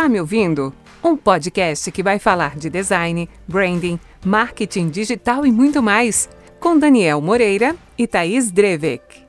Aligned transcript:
Tá 0.00 0.08
me 0.08 0.18
ouvindo? 0.18 0.72
Um 1.04 1.14
podcast 1.14 1.92
que 1.92 2.02
vai 2.02 2.18
falar 2.18 2.56
de 2.56 2.70
design, 2.70 3.28
branding, 3.46 4.00
marketing 4.24 4.88
digital 4.88 5.44
e 5.44 5.52
muito 5.52 5.82
mais, 5.82 6.26
com 6.58 6.78
Daniel 6.78 7.20
Moreira 7.20 7.74
e 7.98 8.06
Thaís 8.06 8.50
Drevek. 8.50 9.26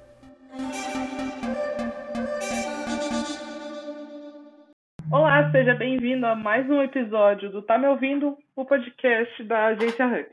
Olá, 5.12 5.52
seja 5.52 5.76
bem-vindo 5.76 6.26
a 6.26 6.36
mais 6.36 6.66
um 6.70 6.82
episódio 6.82 7.52
do 7.52 7.62
Tá 7.64 7.78
Me 7.78 7.88
Ouvindo, 7.88 8.38
o 8.56 8.64
podcast 8.64 9.44
da 9.44 9.66
agência 9.66 10.08
Hux. 10.08 10.30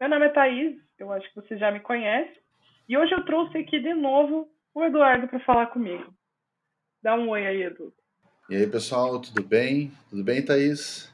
Meu 0.00 0.08
nome 0.08 0.24
é 0.24 0.30
Thaís, 0.30 0.78
eu 0.98 1.12
acho 1.12 1.28
que 1.28 1.42
você 1.42 1.58
já 1.58 1.70
me 1.70 1.80
conhece, 1.80 2.40
e 2.88 2.96
hoje 2.96 3.12
eu 3.12 3.22
trouxe 3.26 3.58
aqui 3.58 3.78
de 3.80 3.92
novo 3.92 4.48
o 4.74 4.82
Eduardo 4.82 5.28
para 5.28 5.40
falar 5.40 5.66
comigo. 5.66 6.10
Dá 7.02 7.14
um 7.14 7.28
oi 7.28 7.46
aí, 7.46 7.64
Edu. 7.64 7.92
E 8.50 8.56
aí, 8.56 8.66
pessoal, 8.66 9.20
tudo 9.20 9.44
bem? 9.44 9.92
Tudo 10.08 10.24
bem, 10.24 10.42
Thaís? 10.42 11.12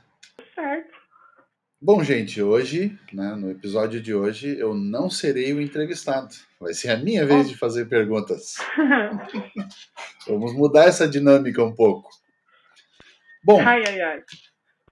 Certo. 0.54 0.94
Bom, 1.82 2.04
gente, 2.04 2.40
hoje, 2.40 2.96
né, 3.12 3.34
no 3.34 3.50
episódio 3.50 4.00
de 4.00 4.14
hoje, 4.14 4.56
eu 4.56 4.72
não 4.72 5.10
serei 5.10 5.52
o 5.52 5.60
entrevistado. 5.60 6.32
Vai 6.60 6.72
ser 6.74 6.90
a 6.90 6.96
minha 6.96 7.26
vez 7.26 7.48
de 7.48 7.56
fazer 7.56 7.86
perguntas. 7.86 8.54
Vamos 10.28 10.54
mudar 10.54 10.84
essa 10.84 11.08
dinâmica 11.08 11.60
um 11.64 11.74
pouco. 11.74 12.08
Bom, 13.42 13.60
ai, 13.60 13.82
ai, 13.84 14.00
ai. 14.00 14.22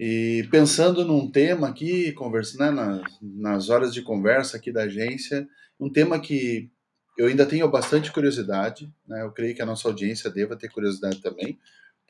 e 0.01 0.48
pensando 0.51 1.04
num 1.04 1.30
tema 1.30 1.68
aqui, 1.68 2.10
conversando 2.10 2.59
né, 2.59 2.70
nas, 2.73 3.18
nas 3.23 3.70
horas 3.70 3.95
de 3.95 4.02
conversa 4.02 4.56
aqui 4.56 4.73
da 4.73 4.82
agência, 4.82 5.46
um 5.79 5.88
tema 5.88 6.18
que 6.18 6.73
eu 7.16 7.29
ainda 7.29 7.46
tenho 7.46 7.70
bastante 7.70 8.10
curiosidade, 8.10 8.93
né, 9.06 9.23
eu 9.23 9.30
creio 9.30 9.54
que 9.54 9.62
a 9.62 9.66
nossa 9.66 9.87
audiência 9.87 10.29
deva 10.29 10.56
ter 10.56 10.68
curiosidade 10.68 11.23
também, 11.23 11.56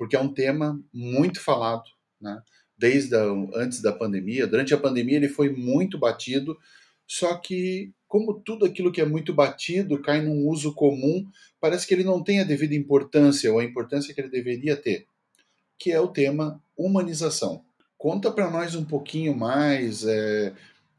porque 0.02 0.16
é 0.16 0.20
um 0.20 0.34
tema 0.34 0.83
muito 0.92 1.41
falado, 1.41 1.84
né? 2.20 2.42
Desde 2.77 3.14
a, 3.14 3.22
antes 3.55 3.81
da 3.81 3.92
pandemia, 3.92 4.48
durante 4.48 4.75
a 4.75 4.77
pandemia 4.77 5.14
ele 5.14 5.28
foi 5.28 5.48
muito 5.48 5.97
batido, 5.97 6.58
só 7.06 7.36
que 7.36 7.92
como 8.08 8.34
tudo 8.34 8.67
aquilo 8.67 8.91
que 8.91 9.00
é 9.00 9.05
muito 9.05 9.33
batido 9.33 10.03
cai 10.03 10.20
num 10.20 10.48
uso 10.48 10.75
comum, 10.75 11.25
parece 11.61 11.86
que 11.86 11.95
ele 11.95 12.03
não 12.03 12.20
tem 12.20 12.41
a 12.41 12.45
devida 12.45 12.75
importância 12.75 13.53
ou 13.53 13.61
a 13.61 13.64
importância 13.64 14.12
que 14.12 14.20
ele 14.20 14.28
deveria 14.28 14.77
ter, 14.77 15.06
que 15.78 15.92
é 15.92 16.00
o 16.00 16.08
tema 16.08 16.61
humanização. 16.77 17.64
Conta 17.97 18.28
para 18.33 18.50
nós 18.50 18.75
um 18.75 18.84
pouquinho 18.84 19.36
mais 19.36 20.05
é, 20.05 20.53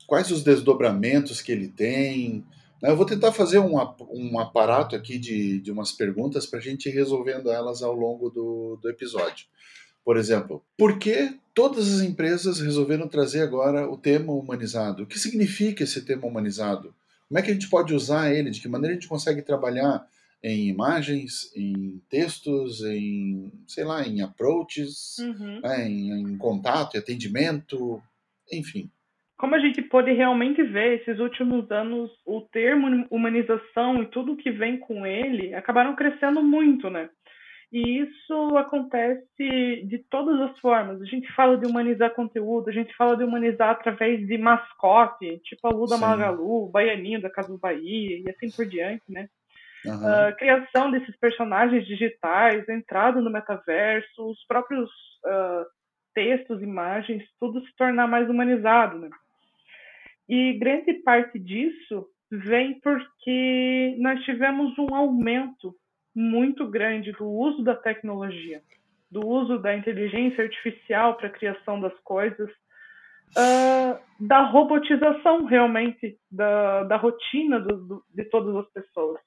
quais 0.07 0.31
os 0.31 0.43
desdobramentos 0.43 1.41
que 1.41 1.51
ele 1.51 1.67
tem, 1.67 2.45
eu 2.91 2.97
vou 2.97 3.05
tentar 3.05 3.31
fazer 3.31 3.59
um, 3.59 3.75
um 4.11 4.39
aparato 4.39 4.95
aqui 4.95 5.17
de, 5.17 5.59
de 5.59 5.71
umas 5.71 5.91
perguntas 5.93 6.45
para 6.45 6.59
a 6.59 6.61
gente 6.61 6.89
ir 6.89 6.91
resolvendo 6.91 7.49
elas 7.49 7.81
ao 7.81 7.93
longo 7.93 8.29
do, 8.29 8.77
do 8.81 8.89
episódio. 8.89 9.47
Por 10.03 10.17
exemplo, 10.17 10.61
por 10.77 10.99
que 10.99 11.39
todas 11.53 11.93
as 11.93 12.01
empresas 12.01 12.59
resolveram 12.59 13.07
trazer 13.07 13.41
agora 13.41 13.89
o 13.89 13.97
tema 13.97 14.33
humanizado? 14.33 15.03
O 15.03 15.07
que 15.07 15.17
significa 15.17 15.83
esse 15.83 16.01
tema 16.01 16.27
humanizado? 16.27 16.93
Como 17.29 17.39
é 17.39 17.41
que 17.41 17.51
a 17.51 17.53
gente 17.53 17.69
pode 17.69 17.93
usar 17.93 18.33
ele? 18.33 18.51
De 18.51 18.59
que 18.59 18.67
maneira 18.67 18.93
a 18.93 18.99
gente 18.99 19.07
consegue 19.07 19.41
trabalhar 19.41 20.05
em 20.43 20.67
imagens, 20.67 21.53
em 21.55 22.01
textos, 22.09 22.81
em, 22.81 23.49
sei 23.65 23.85
lá, 23.85 24.05
em 24.05 24.21
approaches, 24.21 25.19
uhum. 25.19 25.61
né, 25.61 25.87
em, 25.87 26.11
em 26.11 26.37
contato, 26.37 26.95
em 26.95 26.99
atendimento, 26.99 28.03
enfim 28.51 28.91
como 29.43 29.55
a 29.55 29.59
gente 29.59 29.81
pôde 29.81 30.09
realmente 30.13 30.63
ver 30.63 31.01
esses 31.01 31.19
últimos 31.19 31.69
anos, 31.69 32.09
o 32.25 32.39
termo 32.39 33.05
humanização 33.11 34.01
e 34.01 34.05
tudo 34.05 34.37
que 34.37 34.49
vem 34.49 34.79
com 34.79 35.05
ele 35.05 35.53
acabaram 35.53 35.97
crescendo 35.97 36.41
muito, 36.41 36.89
né? 36.89 37.09
E 37.69 37.99
isso 37.99 38.55
acontece 38.55 39.25
de 39.85 39.97
todas 40.09 40.39
as 40.39 40.57
formas. 40.59 41.01
A 41.01 41.05
gente 41.05 41.29
fala 41.33 41.57
de 41.57 41.67
humanizar 41.67 42.13
conteúdo, 42.13 42.69
a 42.69 42.71
gente 42.71 42.95
fala 42.95 43.17
de 43.17 43.25
humanizar 43.25 43.71
através 43.71 44.25
de 44.25 44.37
mascote, 44.37 45.41
tipo 45.43 45.67
a 45.67 45.71
Lu 45.71 45.87
da 45.87 45.97
Magalu, 45.97 46.63
o 46.63 46.69
Baianinho 46.69 47.21
da 47.21 47.29
Casa 47.29 47.49
do 47.49 47.59
Bahia 47.59 48.19
e 48.19 48.29
assim 48.29 48.49
por 48.49 48.65
diante, 48.65 49.03
né? 49.09 49.27
Uhum. 49.85 49.93
Uh, 49.93 50.35
criação 50.37 50.89
desses 50.89 51.17
personagens 51.17 51.85
digitais, 51.85 52.69
entrada 52.69 53.19
no 53.19 53.29
metaverso, 53.29 54.25
os 54.25 54.41
próprios 54.47 54.89
uh, 55.25 55.65
textos, 56.13 56.61
imagens, 56.61 57.25
tudo 57.37 57.59
se 57.59 57.75
tornar 57.75 58.07
mais 58.07 58.29
humanizado, 58.29 58.99
né? 58.99 59.09
E 60.27 60.53
grande 60.53 60.93
parte 60.95 61.37
disso 61.37 62.07
vem 62.31 62.79
porque 62.79 63.95
nós 63.99 64.23
tivemos 64.23 64.77
um 64.79 64.93
aumento 64.95 65.75
muito 66.15 66.67
grande 66.67 67.11
do 67.13 67.27
uso 67.27 67.63
da 67.63 67.75
tecnologia, 67.75 68.61
do 69.09 69.25
uso 69.27 69.59
da 69.59 69.75
inteligência 69.75 70.43
artificial 70.43 71.15
para 71.15 71.27
a 71.27 71.31
criação 71.31 71.79
das 71.79 71.93
coisas, 72.03 72.49
uh, 73.37 73.99
da 74.19 74.45
robotização 74.49 75.45
realmente 75.45 76.17
da, 76.31 76.83
da 76.83 76.97
rotina 76.97 77.59
do, 77.59 77.77
do, 77.77 78.05
de 78.13 78.23
todas 78.25 78.55
as 78.55 78.71
pessoas. 78.71 79.19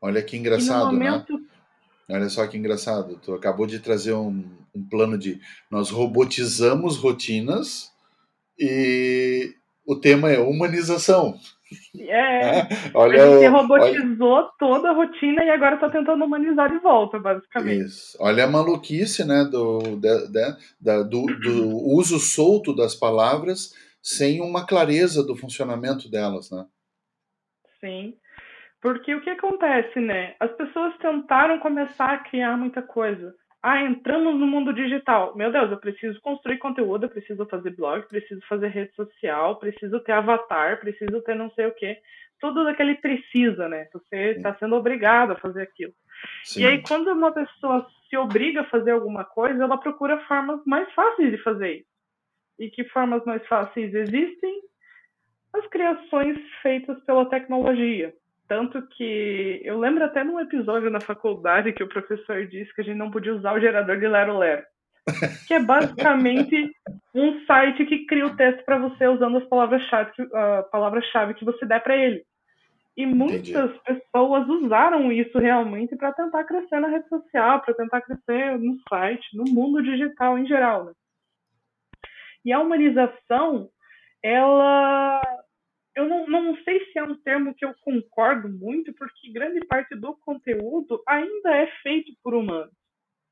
Olha 0.00 0.22
que 0.22 0.36
engraçado, 0.36 0.92
né? 0.92 1.10
momento... 1.10 1.38
né? 1.38 1.44
Olha 2.08 2.28
só 2.28 2.46
que 2.46 2.56
engraçado. 2.56 3.20
Tu 3.22 3.32
acabou 3.32 3.66
de 3.66 3.78
trazer 3.78 4.12
um, 4.12 4.44
um 4.74 4.88
plano 4.88 5.16
de 5.16 5.40
nós 5.70 5.90
robotizamos 5.90 6.96
rotinas 6.96 7.92
e 8.58 9.54
o 9.90 9.96
tema 9.96 10.30
é 10.30 10.38
humanização. 10.38 11.34
É, 11.98 12.58
é. 12.60 12.68
Olha, 12.94 13.24
a 13.24 13.38
gente 13.38 13.46
robotizou 13.48 14.28
olha... 14.28 14.50
toda 14.56 14.90
a 14.90 14.92
rotina 14.92 15.44
e 15.44 15.50
agora 15.50 15.74
está 15.74 15.90
tentando 15.90 16.24
humanizar 16.24 16.70
de 16.70 16.78
volta, 16.78 17.18
basicamente. 17.18 17.86
Isso. 17.86 18.16
Olha 18.20 18.44
a 18.44 18.50
maluquice 18.50 19.24
né, 19.24 19.44
do, 19.50 19.96
de, 19.96 20.28
de, 20.28 20.56
da, 20.80 21.02
do, 21.02 21.26
do 21.26 21.76
uso 21.92 22.20
solto 22.20 22.74
das 22.74 22.94
palavras 22.94 23.74
sem 24.00 24.40
uma 24.40 24.64
clareza 24.64 25.24
do 25.24 25.34
funcionamento 25.34 26.08
delas, 26.08 26.52
né? 26.52 26.64
Sim. 27.80 28.14
Porque 28.80 29.12
o 29.12 29.20
que 29.20 29.30
acontece, 29.30 29.98
né? 29.98 30.36
As 30.38 30.52
pessoas 30.52 30.96
tentaram 30.98 31.58
começar 31.58 32.14
a 32.14 32.18
criar 32.18 32.56
muita 32.56 32.80
coisa. 32.80 33.34
Ah, 33.62 33.82
entramos 33.82 34.38
no 34.40 34.46
mundo 34.46 34.72
digital. 34.72 35.36
Meu 35.36 35.52
Deus, 35.52 35.70
eu 35.70 35.76
preciso 35.76 36.18
construir 36.22 36.58
conteúdo, 36.58 37.04
eu 37.04 37.10
preciso 37.10 37.44
fazer 37.46 37.70
blog, 37.76 38.06
preciso 38.08 38.40
fazer 38.48 38.68
rede 38.68 38.94
social, 38.94 39.56
preciso 39.56 40.00
ter 40.00 40.12
avatar, 40.12 40.80
preciso 40.80 41.20
ter 41.22 41.34
não 41.34 41.50
sei 41.50 41.66
o 41.66 41.74
quê. 41.74 41.98
Tudo 42.40 42.64
daquele 42.64 42.94
precisa, 42.94 43.68
né? 43.68 43.86
Você 43.92 44.30
está 44.30 44.54
sendo 44.54 44.76
obrigado 44.76 45.32
a 45.32 45.36
fazer 45.36 45.62
aquilo. 45.62 45.92
Sim. 46.42 46.62
E 46.62 46.66
aí, 46.66 46.82
quando 46.82 47.08
uma 47.08 47.32
pessoa 47.32 47.86
se 48.08 48.16
obriga 48.16 48.62
a 48.62 48.70
fazer 48.70 48.92
alguma 48.92 49.24
coisa, 49.24 49.62
ela 49.62 49.76
procura 49.76 50.18
formas 50.26 50.60
mais 50.64 50.90
fáceis 50.94 51.30
de 51.30 51.42
fazer 51.42 51.80
isso. 51.80 51.90
E 52.58 52.70
que 52.70 52.84
formas 52.84 53.22
mais 53.26 53.46
fáceis 53.46 53.92
existem? 53.94 54.62
As 55.52 55.66
criações 55.66 56.38
feitas 56.62 56.98
pela 57.04 57.28
tecnologia. 57.28 58.14
Tanto 58.50 58.82
que 58.82 59.60
eu 59.62 59.78
lembro 59.78 60.02
até 60.02 60.24
num 60.24 60.40
episódio 60.40 60.90
na 60.90 61.00
faculdade 61.00 61.72
que 61.72 61.84
o 61.84 61.88
professor 61.88 62.44
disse 62.48 62.74
que 62.74 62.80
a 62.80 62.84
gente 62.84 62.96
não 62.96 63.08
podia 63.08 63.32
usar 63.32 63.52
o 63.52 63.60
gerador 63.60 63.96
de 64.00 64.08
Lero 64.08 64.36
Lero. 64.36 64.64
Que 65.46 65.54
é 65.54 65.60
basicamente 65.60 66.68
um 67.14 67.46
site 67.46 67.86
que 67.86 68.06
cria 68.06 68.26
o 68.26 68.36
texto 68.36 68.64
para 68.64 68.76
você 68.76 69.06
usando 69.06 69.38
as 69.38 69.44
palavras-chave 69.44 70.10
que, 70.14 70.24
uh, 70.24 71.34
que 71.36 71.44
você 71.44 71.64
der 71.64 71.80
para 71.80 71.96
ele. 71.96 72.24
E 72.96 73.06
muitas 73.06 73.70
Entendi. 73.70 73.80
pessoas 73.86 74.48
usaram 74.48 75.12
isso 75.12 75.38
realmente 75.38 75.94
para 75.94 76.12
tentar 76.12 76.42
crescer 76.42 76.80
na 76.80 76.88
rede 76.88 77.08
social, 77.08 77.60
para 77.60 77.74
tentar 77.74 78.00
crescer 78.00 78.58
no 78.58 78.76
site, 78.88 79.28
no 79.32 79.44
mundo 79.44 79.80
digital 79.80 80.36
em 80.36 80.46
geral. 80.46 80.86
Né? 80.86 80.92
E 82.44 82.52
a 82.52 82.58
humanização, 82.58 83.70
ela 84.20 85.22
eu 85.94 86.08
não, 86.08 86.26
não 86.26 86.56
sei 86.62 86.84
se 86.86 86.98
é 86.98 87.02
um 87.02 87.16
termo 87.16 87.54
que 87.54 87.64
eu 87.64 87.74
concordo 87.82 88.48
muito, 88.48 88.92
porque 88.94 89.32
grande 89.32 89.60
parte 89.66 89.94
do 89.96 90.14
conteúdo 90.14 91.02
ainda 91.06 91.56
é 91.56 91.66
feito 91.82 92.12
por 92.22 92.34
humanos. 92.34 92.72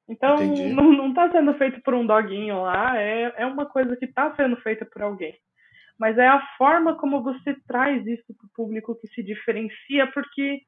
Então, 0.08 0.36
Entendi. 0.42 0.72
não 0.72 1.10
está 1.10 1.30
sendo 1.30 1.52
feito 1.54 1.82
por 1.82 1.94
um 1.94 2.06
doguinho 2.06 2.62
lá, 2.62 2.98
é, 2.98 3.34
é 3.36 3.46
uma 3.46 3.66
coisa 3.66 3.94
que 3.94 4.06
está 4.06 4.34
sendo 4.34 4.56
feita 4.56 4.86
por 4.86 5.02
alguém. 5.02 5.38
Mas 5.98 6.16
é 6.16 6.26
a 6.26 6.40
forma 6.56 6.96
como 6.96 7.22
você 7.22 7.54
traz 7.66 8.06
isso 8.06 8.34
para 8.34 8.46
o 8.46 8.50
público 8.54 8.94
que 8.94 9.08
se 9.08 9.22
diferencia, 9.22 10.06
porque 10.12 10.62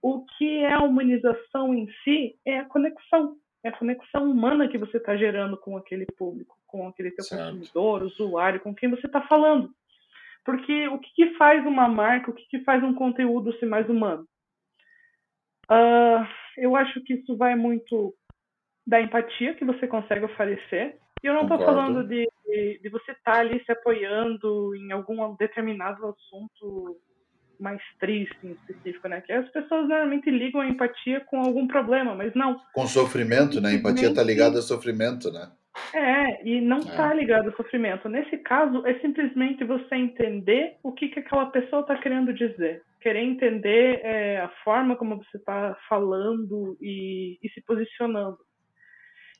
o 0.00 0.24
que 0.24 0.58
é 0.58 0.74
a 0.74 0.82
humanização 0.82 1.74
em 1.74 1.88
si 2.04 2.38
é 2.46 2.58
a 2.58 2.64
conexão. 2.64 3.36
É 3.62 3.68
a 3.68 3.76
conexão 3.76 4.30
humana 4.30 4.68
que 4.68 4.78
você 4.78 4.96
está 4.96 5.16
gerando 5.16 5.56
com 5.56 5.76
aquele 5.76 6.06
público, 6.06 6.56
com 6.66 6.88
aquele 6.88 7.10
teu 7.10 7.24
certo. 7.24 7.44
consumidor, 7.44 8.02
usuário, 8.04 8.60
com 8.60 8.74
quem 8.74 8.88
você 8.88 9.06
está 9.06 9.20
falando. 9.22 9.70
Porque 10.44 10.88
o 10.88 10.98
que, 10.98 11.10
que 11.14 11.34
faz 11.36 11.64
uma 11.66 11.88
marca, 11.88 12.30
o 12.30 12.34
que, 12.34 12.44
que 12.48 12.64
faz 12.64 12.82
um 12.82 12.94
conteúdo 12.94 13.56
ser 13.58 13.66
mais 13.66 13.88
humano? 13.88 14.26
Uh, 15.70 16.26
eu 16.56 16.74
acho 16.74 17.00
que 17.02 17.14
isso 17.14 17.36
vai 17.36 17.54
muito 17.54 18.14
da 18.86 19.00
empatia 19.00 19.54
que 19.54 19.64
você 19.64 19.86
consegue 19.86 20.24
oferecer. 20.24 20.96
E 21.22 21.26
eu 21.26 21.34
não 21.34 21.42
estou 21.42 21.58
falando 21.58 22.02
de, 22.02 22.26
de, 22.46 22.80
de, 22.82 22.88
você 22.88 23.12
estar 23.12 23.32
tá 23.32 23.38
ali 23.38 23.62
se 23.64 23.70
apoiando 23.70 24.74
em 24.74 24.90
algum 24.90 25.36
determinado 25.36 26.06
assunto 26.06 26.98
mais 27.60 27.80
triste 28.00 28.38
em 28.42 28.52
específico, 28.52 29.06
né? 29.06 29.20
Que 29.20 29.32
as 29.32 29.48
pessoas 29.50 29.86
normalmente 29.86 30.30
ligam 30.30 30.62
a 30.62 30.66
empatia 30.66 31.20
com 31.20 31.40
algum 31.40 31.68
problema, 31.68 32.14
mas 32.14 32.34
não. 32.34 32.58
Com 32.72 32.86
sofrimento, 32.86 33.60
né? 33.60 33.68
A 33.68 33.74
empatia 33.74 34.08
está 34.08 34.22
ligada 34.22 34.56
ao 34.56 34.62
sofrimento, 34.62 35.30
né? 35.30 35.52
É, 35.92 36.46
e 36.46 36.60
não 36.60 36.78
está 36.78 37.12
é. 37.12 37.16
ligado 37.16 37.48
ao 37.48 37.56
sofrimento. 37.56 38.08
Nesse 38.08 38.36
caso, 38.38 38.84
é 38.86 38.98
simplesmente 39.00 39.64
você 39.64 39.94
entender 39.94 40.76
o 40.82 40.92
que, 40.92 41.08
que 41.08 41.20
aquela 41.20 41.46
pessoa 41.46 41.82
está 41.82 41.96
querendo 41.96 42.32
dizer. 42.32 42.82
Querer 43.00 43.22
entender 43.22 44.00
é, 44.02 44.40
a 44.40 44.48
forma 44.64 44.96
como 44.96 45.16
você 45.16 45.36
está 45.36 45.76
falando 45.88 46.76
e, 46.80 47.38
e, 47.42 47.48
se 47.50 47.62
posicionando. 47.62 48.38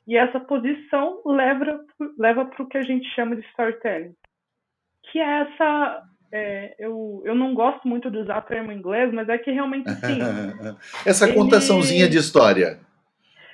E 0.07 0.17
essa 0.17 0.39
posição 0.39 1.21
leva, 1.25 1.79
leva 2.17 2.45
para 2.45 2.63
o 2.63 2.67
que 2.67 2.77
a 2.77 2.81
gente 2.81 3.07
chama 3.13 3.35
de 3.35 3.45
storytelling. 3.49 4.15
Que 5.11 5.19
é 5.19 5.41
essa. 5.41 6.03
É, 6.33 6.75
eu, 6.79 7.21
eu 7.25 7.35
não 7.35 7.53
gosto 7.53 7.85
muito 7.87 8.09
de 8.09 8.17
usar 8.17 8.41
termo 8.41 8.71
inglês, 8.71 9.13
mas 9.13 9.27
é 9.27 9.37
que 9.37 9.51
realmente 9.51 9.89
sim. 9.95 10.19
essa 11.05 11.27
Ele... 11.27 11.35
contaçãozinha 11.35 12.09
de 12.09 12.17
história. 12.17 12.79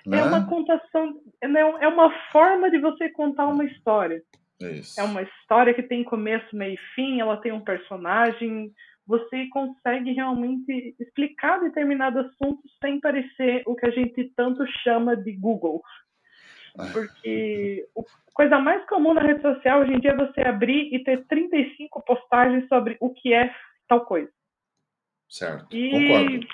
Né? 0.07 0.19
É 0.19 0.23
uma 0.23 0.47
contação, 0.47 1.19
é, 1.41 1.47
é 1.47 1.87
uma 1.89 2.09
forma 2.31 2.71
de 2.71 2.79
você 2.79 3.09
contar 3.09 3.45
uma 3.47 3.65
história. 3.65 4.23
Isso. 4.57 4.97
É 4.99 5.03
uma 5.03 5.21
história 5.21 5.73
que 5.73 5.83
tem 5.83 6.01
começo, 6.01 6.55
meio 6.55 6.75
e 6.75 6.95
fim, 6.95 7.19
ela 7.19 7.35
tem 7.35 7.51
um 7.51 7.59
personagem. 7.59 8.71
Você 9.05 9.47
consegue 9.47 10.13
realmente 10.13 10.95
explicar 10.97 11.59
determinado 11.59 12.19
assunto 12.19 12.61
sem 12.81 13.01
parecer 13.01 13.63
o 13.65 13.75
que 13.75 13.85
a 13.85 13.91
gente 13.91 14.31
tanto 14.33 14.65
chama 14.81 15.15
de 15.15 15.33
Google. 15.33 15.83
Ah. 16.79 16.87
Porque 16.93 17.85
a 17.97 18.33
coisa 18.33 18.59
mais 18.59 18.85
comum 18.87 19.13
na 19.13 19.21
rede 19.21 19.41
social 19.41 19.81
hoje 19.81 19.93
em 19.93 19.99
dia 19.99 20.11
é 20.11 20.15
você 20.15 20.39
abrir 20.41 20.93
e 20.93 21.03
ter 21.03 21.25
35 21.27 22.01
postagens 22.03 22.65
sobre 22.69 22.95
o 23.01 23.09
que 23.09 23.33
é 23.33 23.53
tal 23.89 24.05
coisa. 24.05 24.31
Certo, 25.27 25.75
e... 25.75 25.91
concordo 25.91 26.47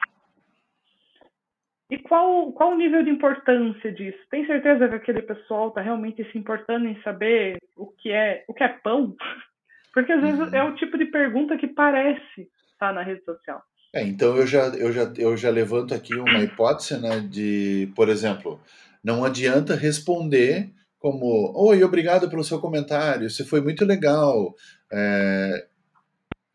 e 1.93 1.99
qual, 1.99 2.51
qual 2.53 2.71
o 2.71 2.77
nível 2.77 3.03
de 3.03 3.11
importância 3.11 3.91
disso? 3.91 4.17
Tem 4.31 4.47
certeza 4.47 4.89
que 4.89 4.95
aquele 4.95 5.21
pessoal 5.21 5.67
está 5.67 5.79
realmente 5.79 6.23
se 6.31 6.37
importando 6.39 6.87
em 6.87 6.99
saber 7.03 7.59
o 7.77 7.85
que 7.85 8.11
é, 8.11 8.43
o 8.47 8.53
que 8.53 8.63
é 8.63 8.67
pão? 8.67 9.15
Porque 9.93 10.11
às 10.11 10.21
vezes 10.21 10.39
uhum. 10.39 10.55
é 10.55 10.63
o 10.63 10.73
tipo 10.73 10.97
de 10.97 11.05
pergunta 11.05 11.55
que 11.55 11.67
parece 11.67 12.49
estar 12.71 12.87
tá 12.87 12.93
na 12.93 13.03
rede 13.03 13.23
social. 13.23 13.61
É, 13.93 14.01
então 14.01 14.35
eu 14.35 14.47
já, 14.47 14.69
eu, 14.69 14.91
já, 14.91 15.13
eu 15.17 15.37
já 15.37 15.51
levanto 15.51 15.93
aqui 15.93 16.15
uma 16.15 16.39
hipótese, 16.41 16.99
né, 16.99 17.19
de, 17.19 17.93
por 17.95 18.09
exemplo, 18.09 18.59
não 19.03 19.23
adianta 19.23 19.75
responder 19.75 20.71
como, 20.97 21.53
oi, 21.55 21.83
obrigado 21.83 22.27
pelo 22.27 22.43
seu 22.43 22.59
comentário, 22.59 23.27
isso 23.27 23.47
foi 23.47 23.61
muito 23.61 23.85
legal. 23.85 24.55
É, 24.91 25.67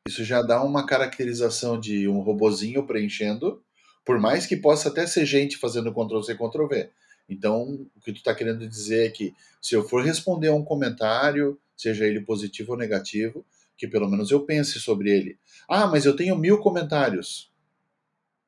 isso 0.09 0.25
já 0.25 0.43
dá 0.43 0.65
uma 0.65 0.85
caracterização 0.85 1.79
de 1.79 2.09
um 2.09 2.19
robozinho 2.19 2.85
preenchendo, 2.85 3.63
por 4.09 4.19
mais 4.19 4.47
que 4.47 4.57
possa 4.57 4.89
até 4.89 5.07
ser 5.07 5.27
gente 5.27 5.59
fazendo 5.59 5.93
Ctrl-C, 5.93 6.35
Ctrl-V. 6.35 6.89
Então, 7.29 7.87
o 7.95 8.01
que 8.01 8.11
tu 8.11 8.17
está 8.17 8.35
querendo 8.35 8.67
dizer 8.67 9.07
é 9.07 9.11
que 9.11 9.35
se 9.61 9.75
eu 9.75 9.87
for 9.87 10.03
responder 10.03 10.49
a 10.49 10.55
um 10.55 10.65
comentário, 10.65 11.61
seja 11.77 12.07
ele 12.07 12.23
positivo 12.23 12.73
ou 12.73 12.79
negativo, 12.79 13.45
que 13.77 13.87
pelo 13.87 14.09
menos 14.09 14.31
eu 14.31 14.47
pense 14.47 14.81
sobre 14.81 15.11
ele. 15.11 15.39
Ah, 15.69 15.87
mas 15.87 16.07
eu 16.07 16.17
tenho 16.17 16.39
mil 16.39 16.57
comentários. 16.57 17.53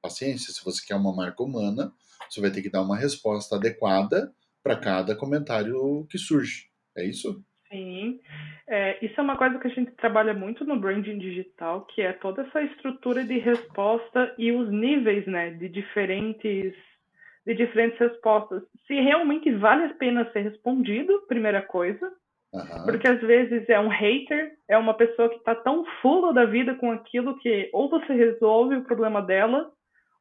Paciência, 0.00 0.50
se 0.50 0.64
você 0.64 0.82
quer 0.82 0.94
uma 0.94 1.14
marca 1.14 1.42
humana, 1.42 1.92
você 2.26 2.40
vai 2.40 2.50
ter 2.50 2.62
que 2.62 2.70
dar 2.70 2.80
uma 2.80 2.96
resposta 2.96 3.56
adequada 3.56 4.32
para 4.62 4.76
cada 4.78 5.14
comentário 5.14 6.06
que 6.08 6.16
surge. 6.16 6.70
É 6.96 7.04
isso? 7.04 7.44
Sim. 7.70 8.18
É, 8.72 9.04
isso 9.04 9.18
é 9.18 9.22
uma 9.22 9.36
coisa 9.36 9.58
que 9.58 9.66
a 9.66 9.70
gente 9.70 9.90
trabalha 9.96 10.32
muito 10.32 10.64
no 10.64 10.78
branding 10.78 11.18
digital, 11.18 11.86
que 11.86 12.02
é 12.02 12.12
toda 12.12 12.42
essa 12.42 12.62
estrutura 12.62 13.24
de 13.24 13.36
resposta 13.36 14.32
e 14.38 14.52
os 14.52 14.70
níveis, 14.70 15.26
né, 15.26 15.50
de 15.50 15.68
diferentes 15.68 16.72
de 17.44 17.54
diferentes 17.54 17.98
respostas. 17.98 18.62
Se 18.86 18.94
realmente 18.94 19.50
vale 19.56 19.86
a 19.86 19.94
pena 19.94 20.30
ser 20.30 20.42
respondido, 20.42 21.24
primeira 21.26 21.60
coisa, 21.62 22.12
uhum. 22.52 22.84
porque 22.84 23.08
às 23.08 23.20
vezes 23.20 23.68
é 23.68 23.80
um 23.80 23.88
hater, 23.88 24.52
é 24.68 24.78
uma 24.78 24.94
pessoa 24.94 25.28
que 25.28 25.36
está 25.36 25.54
tão 25.56 25.84
full 26.00 26.32
da 26.32 26.44
vida 26.44 26.74
com 26.76 26.92
aquilo 26.92 27.36
que 27.38 27.68
ou 27.72 27.88
você 27.88 28.12
resolve 28.12 28.76
o 28.76 28.84
problema 28.84 29.20
dela, 29.20 29.68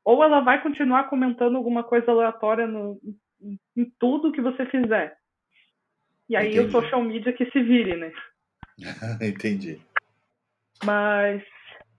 ou 0.04 0.24
ela 0.24 0.40
vai 0.40 0.64
continuar 0.64 1.04
comentando 1.04 1.56
alguma 1.56 1.84
coisa 1.84 2.10
aleatória 2.10 2.66
no, 2.66 3.00
em, 3.40 3.60
em 3.78 3.94
tudo 4.00 4.32
que 4.32 4.42
você 4.42 4.66
fizer. 4.66 5.16
E 6.28 6.36
aí 6.36 6.54
Entendi. 6.54 6.68
o 6.68 6.72
social 6.72 7.04
media 7.04 7.34
que 7.34 7.46
se 7.52 7.62
vire, 7.62 7.96
né? 7.96 8.12
Entendi. 9.22 9.82
Mas 10.84 11.44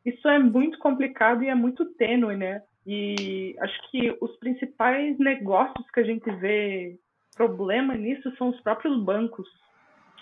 isso 0.04 0.26
é 0.28 0.38
muito 0.38 0.78
complicado 0.78 1.42
e 1.42 1.48
é 1.48 1.54
muito 1.54 1.84
tênue, 1.94 2.36
né? 2.36 2.62
E 2.86 3.54
acho 3.60 3.90
que 3.90 4.16
os 4.20 4.36
principais 4.38 5.18
negócios 5.18 5.90
que 5.90 6.00
a 6.00 6.04
gente 6.04 6.30
vê 6.36 6.98
problema 7.34 7.94
nisso 7.94 8.34
são 8.36 8.48
os 8.48 8.60
próprios 8.60 8.98
bancos, 9.02 9.48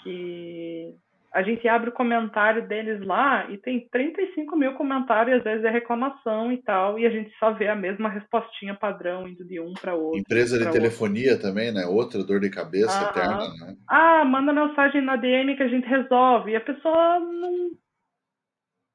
que 0.02 0.94
a 1.32 1.42
gente 1.42 1.69
abre 1.69 1.90
o 1.90 1.92
comentário 1.92 2.66
deles 2.66 3.04
lá 3.04 3.50
e 3.50 3.58
tem 3.58 3.86
35 3.90 4.56
mil 4.56 4.72
comentários, 4.75 5.38
às 5.38 5.44
vezes 5.44 5.64
é 5.64 5.70
reclamação 5.70 6.50
e 6.50 6.62
tal, 6.62 6.98
e 6.98 7.06
a 7.06 7.10
gente 7.10 7.30
só 7.38 7.52
vê 7.52 7.69
a 7.69 7.75
mesma 7.75 8.08
respostinha 8.08 8.75
padrão 8.75 9.28
indo 9.28 9.44
de 9.44 9.60
um 9.60 9.75
para 9.75 9.94
outro. 9.94 10.19
Empresa 10.19 10.58
de 10.58 10.70
telefonia 10.72 11.32
outro. 11.32 11.46
também, 11.46 11.72
né? 11.72 11.84
Outra 11.86 12.25
dor 12.25 12.40
de 12.40 12.50
cabeça 12.50 12.98
ah, 12.98 13.10
eterna, 13.10 13.66
né? 13.66 13.76
Ah, 13.88 14.25
manda 14.25 14.52
mensagem 14.52 15.02
na 15.02 15.16
DM 15.16 15.54
que 15.54 15.62
a 15.62 15.69
gente 15.69 15.86
resolve. 15.86 16.52
E 16.52 16.56
a 16.56 16.60
pessoa 16.60 17.20
não. 17.20 17.70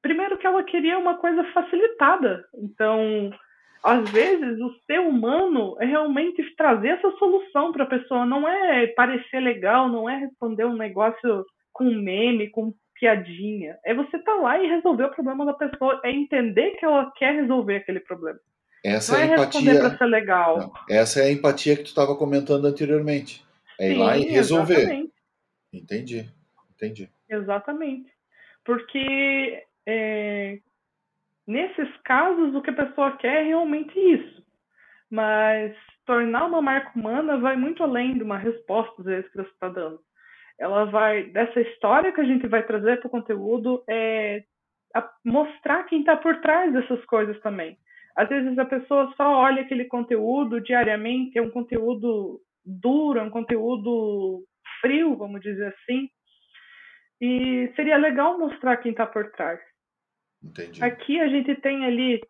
Primeiro 0.02 0.36
que 0.36 0.46
ela 0.46 0.62
queria 0.64 0.98
uma 0.98 1.16
coisa 1.16 1.44
facilitada. 1.54 2.44
Então, 2.58 3.30
às 3.82 4.10
vezes, 4.10 4.60
o 4.60 4.74
ser 4.86 4.98
humano 4.98 5.76
é 5.80 5.86
realmente 5.86 6.42
trazer 6.56 6.88
essa 6.88 7.10
solução 7.12 7.72
para 7.72 7.84
a 7.84 7.88
pessoa. 7.88 8.26
Não 8.26 8.46
é 8.46 8.88
parecer 8.88 9.40
legal, 9.40 9.88
não 9.88 10.08
é 10.10 10.16
responder 10.16 10.66
um 10.66 10.76
negócio 10.76 11.46
com 11.74 11.84
meme, 11.84 12.48
com 12.48 12.72
piadinha. 12.98 13.76
É 13.84 13.92
você 13.92 14.18
tá 14.20 14.32
lá 14.36 14.58
e 14.58 14.68
resolver 14.68 15.04
o 15.04 15.14
problema 15.14 15.44
da 15.44 15.52
pessoa, 15.52 16.00
é 16.02 16.10
entender 16.10 16.70
que 16.76 16.84
ela 16.84 17.10
quer 17.18 17.34
resolver 17.34 17.76
aquele 17.76 18.00
problema. 18.00 18.38
Essa 18.82 19.12
não 19.12 19.18
é, 19.18 19.26
é 19.26 19.30
a 19.30 19.34
empatia. 19.34 19.80
Pra 19.80 19.98
ser 19.98 20.06
legal. 20.06 20.58
Não, 20.58 20.72
essa 20.88 21.20
é 21.20 21.24
a 21.24 21.32
empatia 21.32 21.76
que 21.76 21.82
tu 21.82 21.88
estava 21.88 22.16
comentando 22.16 22.64
anteriormente. 22.66 23.44
É 23.78 23.90
ir 23.90 23.94
Sim, 23.94 23.98
lá 23.98 24.16
e 24.16 24.22
resolver. 24.22 24.78
Exatamente. 24.78 25.12
Entendi, 25.72 26.30
entendi. 26.74 27.10
Exatamente. 27.28 28.10
Porque 28.64 29.64
é, 29.86 30.58
nesses 31.46 31.88
casos 32.04 32.54
o 32.54 32.62
que 32.62 32.70
a 32.70 32.86
pessoa 32.86 33.16
quer 33.16 33.42
é 33.42 33.48
realmente 33.48 33.98
isso. 33.98 34.44
Mas 35.10 35.74
tornar 36.06 36.46
uma 36.46 36.62
marca 36.62 36.92
humana 36.96 37.38
vai 37.38 37.56
muito 37.56 37.82
além 37.82 38.14
de 38.14 38.22
uma 38.22 38.38
resposta 38.38 38.94
às 39.00 39.06
vezes 39.06 39.30
que 39.30 39.38
você 39.38 39.48
está 39.48 39.68
dando 39.68 40.00
ela 40.58 40.84
vai 40.86 41.24
dessa 41.24 41.60
história 41.60 42.12
que 42.12 42.20
a 42.20 42.24
gente 42.24 42.46
vai 42.46 42.62
trazer 42.62 42.98
para 43.00 43.08
o 43.08 43.10
conteúdo 43.10 43.82
é 43.88 44.44
mostrar 45.24 45.84
quem 45.84 46.00
está 46.00 46.16
por 46.16 46.40
trás 46.40 46.72
dessas 46.72 47.04
coisas 47.06 47.38
também. 47.40 47.76
Às 48.16 48.28
vezes 48.28 48.56
a 48.58 48.64
pessoa 48.64 49.12
só 49.16 49.38
olha 49.38 49.62
aquele 49.62 49.86
conteúdo 49.86 50.60
diariamente, 50.60 51.36
é 51.36 51.42
um 51.42 51.50
conteúdo 51.50 52.40
duro, 52.64 53.18
é 53.18 53.22
um 53.22 53.30
conteúdo 53.30 54.44
frio, 54.80 55.16
vamos 55.16 55.40
dizer 55.40 55.74
assim, 55.74 56.08
e 57.20 57.72
seria 57.74 57.96
legal 57.96 58.38
mostrar 58.38 58.76
quem 58.76 58.92
está 58.92 59.04
por 59.04 59.32
trás. 59.32 59.58
Entendi. 60.42 60.84
Aqui 60.84 61.20
a 61.20 61.26
gente 61.26 61.56
tem 61.56 61.84
ali 61.84 62.20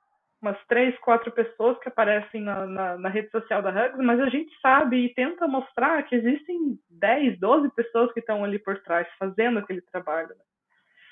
umas 0.44 0.58
três, 0.66 0.96
quatro 0.98 1.32
pessoas 1.32 1.78
que 1.78 1.88
aparecem 1.88 2.42
na, 2.42 2.66
na, 2.66 2.98
na, 2.98 3.08
rede 3.08 3.30
social 3.30 3.62
da 3.62 3.70
Hugs, 3.70 4.04
mas 4.04 4.20
a 4.20 4.28
gente 4.28 4.52
sabe 4.60 5.06
e 5.06 5.14
tenta 5.14 5.48
mostrar 5.48 6.02
que 6.02 6.14
existem 6.14 6.78
10, 6.90 7.40
12 7.40 7.70
pessoas 7.70 8.12
que 8.12 8.20
estão 8.20 8.44
ali 8.44 8.58
por 8.58 8.78
trás 8.82 9.08
fazendo 9.18 9.58
aquele 9.58 9.80
trabalho. 9.80 10.28
Né? 10.28 10.34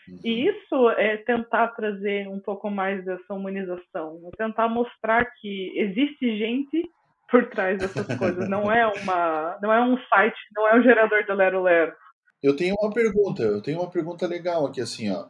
Uhum. 0.09 0.21
E 0.23 0.49
isso 0.49 0.91
é 0.91 1.17
tentar 1.17 1.69
trazer 1.69 2.29
um 2.29 2.39
pouco 2.39 2.71
mais 2.71 3.03
dessa 3.07 3.33
humanização, 3.33 4.21
é 4.27 4.37
tentar 4.37 4.69
mostrar 4.69 5.25
que 5.41 5.73
existe 5.77 6.37
gente 6.37 6.91
por 7.31 7.49
trás 7.49 7.79
dessas 7.79 8.07
coisas, 8.19 8.47
não 8.51 8.71
é 8.71 8.87
uma, 8.87 9.59
não 9.62 9.73
é 9.73 9.81
um 9.81 9.97
site, 10.09 10.37
não 10.55 10.69
é 10.69 10.79
um 10.79 10.83
gerador 10.83 11.25
de 11.25 11.33
Lero 11.33 11.62
Lero. 11.62 11.95
Eu 12.43 12.55
tenho 12.55 12.75
uma 12.79 12.93
pergunta, 12.93 13.43
eu 13.43 13.62
tenho 13.62 13.81
uma 13.81 13.91
pergunta 13.91 14.27
legal 14.27 14.67
aqui 14.67 14.83
assim, 14.83 15.11
ó. 15.11 15.27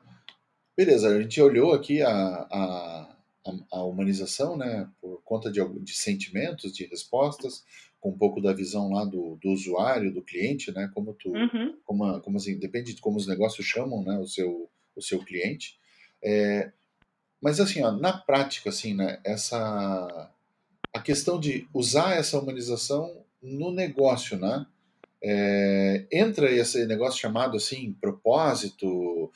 Beleza, 0.77 1.09
a 1.09 1.23
gente 1.23 1.41
olhou 1.41 1.73
aqui 1.75 2.03
a, 2.03 2.09
a 2.11 3.12
a, 3.45 3.79
a 3.79 3.85
humanização, 3.85 4.57
né, 4.57 4.89
por 5.01 5.23
conta 5.23 5.51
de, 5.51 5.61
de 5.81 5.95
sentimentos, 5.95 6.73
de 6.73 6.87
respostas, 6.87 7.65
com 8.01 8.11
um 8.11 8.19
pouco 8.19 8.41
da 8.41 8.53
visão 8.53 8.93
lá 8.93 9.05
do, 9.05 9.37
do 9.37 9.51
usuário, 9.51 10.13
do 10.13 10.23
cliente, 10.23 10.73
né, 10.73 10.91
como 10.95 11.15
tu, 11.15 11.31
uhum. 11.31 11.77
como, 11.85 12.21
como 12.21 12.37
assim, 12.37 12.59
depende 12.59 12.95
de 12.95 13.01
como 13.01 13.17
os 13.17 13.27
negócios 13.27 13.67
chamam, 13.67 14.03
né, 14.03 14.19
o 14.19 14.27
seu, 14.27 14.69
o 14.97 15.03
seu 15.03 15.21
cliente. 15.25 15.79
É, 16.23 16.73
mas 17.41 17.61
assim, 17.61 17.83
ó, 17.83 17.93
na 17.93 18.13
prática, 18.13 18.71
assim, 18.71 18.95
né, 18.95 19.21
essa 19.25 20.33
a 20.93 21.01
questão 21.01 21.41
de 21.41 21.67
usar 21.73 22.17
essa 22.17 22.39
humanização 22.39 23.25
no 23.43 23.73
negócio, 23.73 24.39
né? 24.39 24.67
É, 25.25 26.07
entra 26.13 26.51
esse 26.51 26.85
negócio 26.87 27.21
chamado 27.21 27.57
assim 27.57 27.93
propósito. 28.01 29.33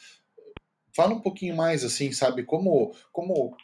Fala 0.93 1.15
um 1.15 1.21
pouquinho 1.21 1.57
mais 1.57 1.85
assim, 1.85 2.13
sabe 2.13 2.43
como 2.43 2.95
como 3.13 3.57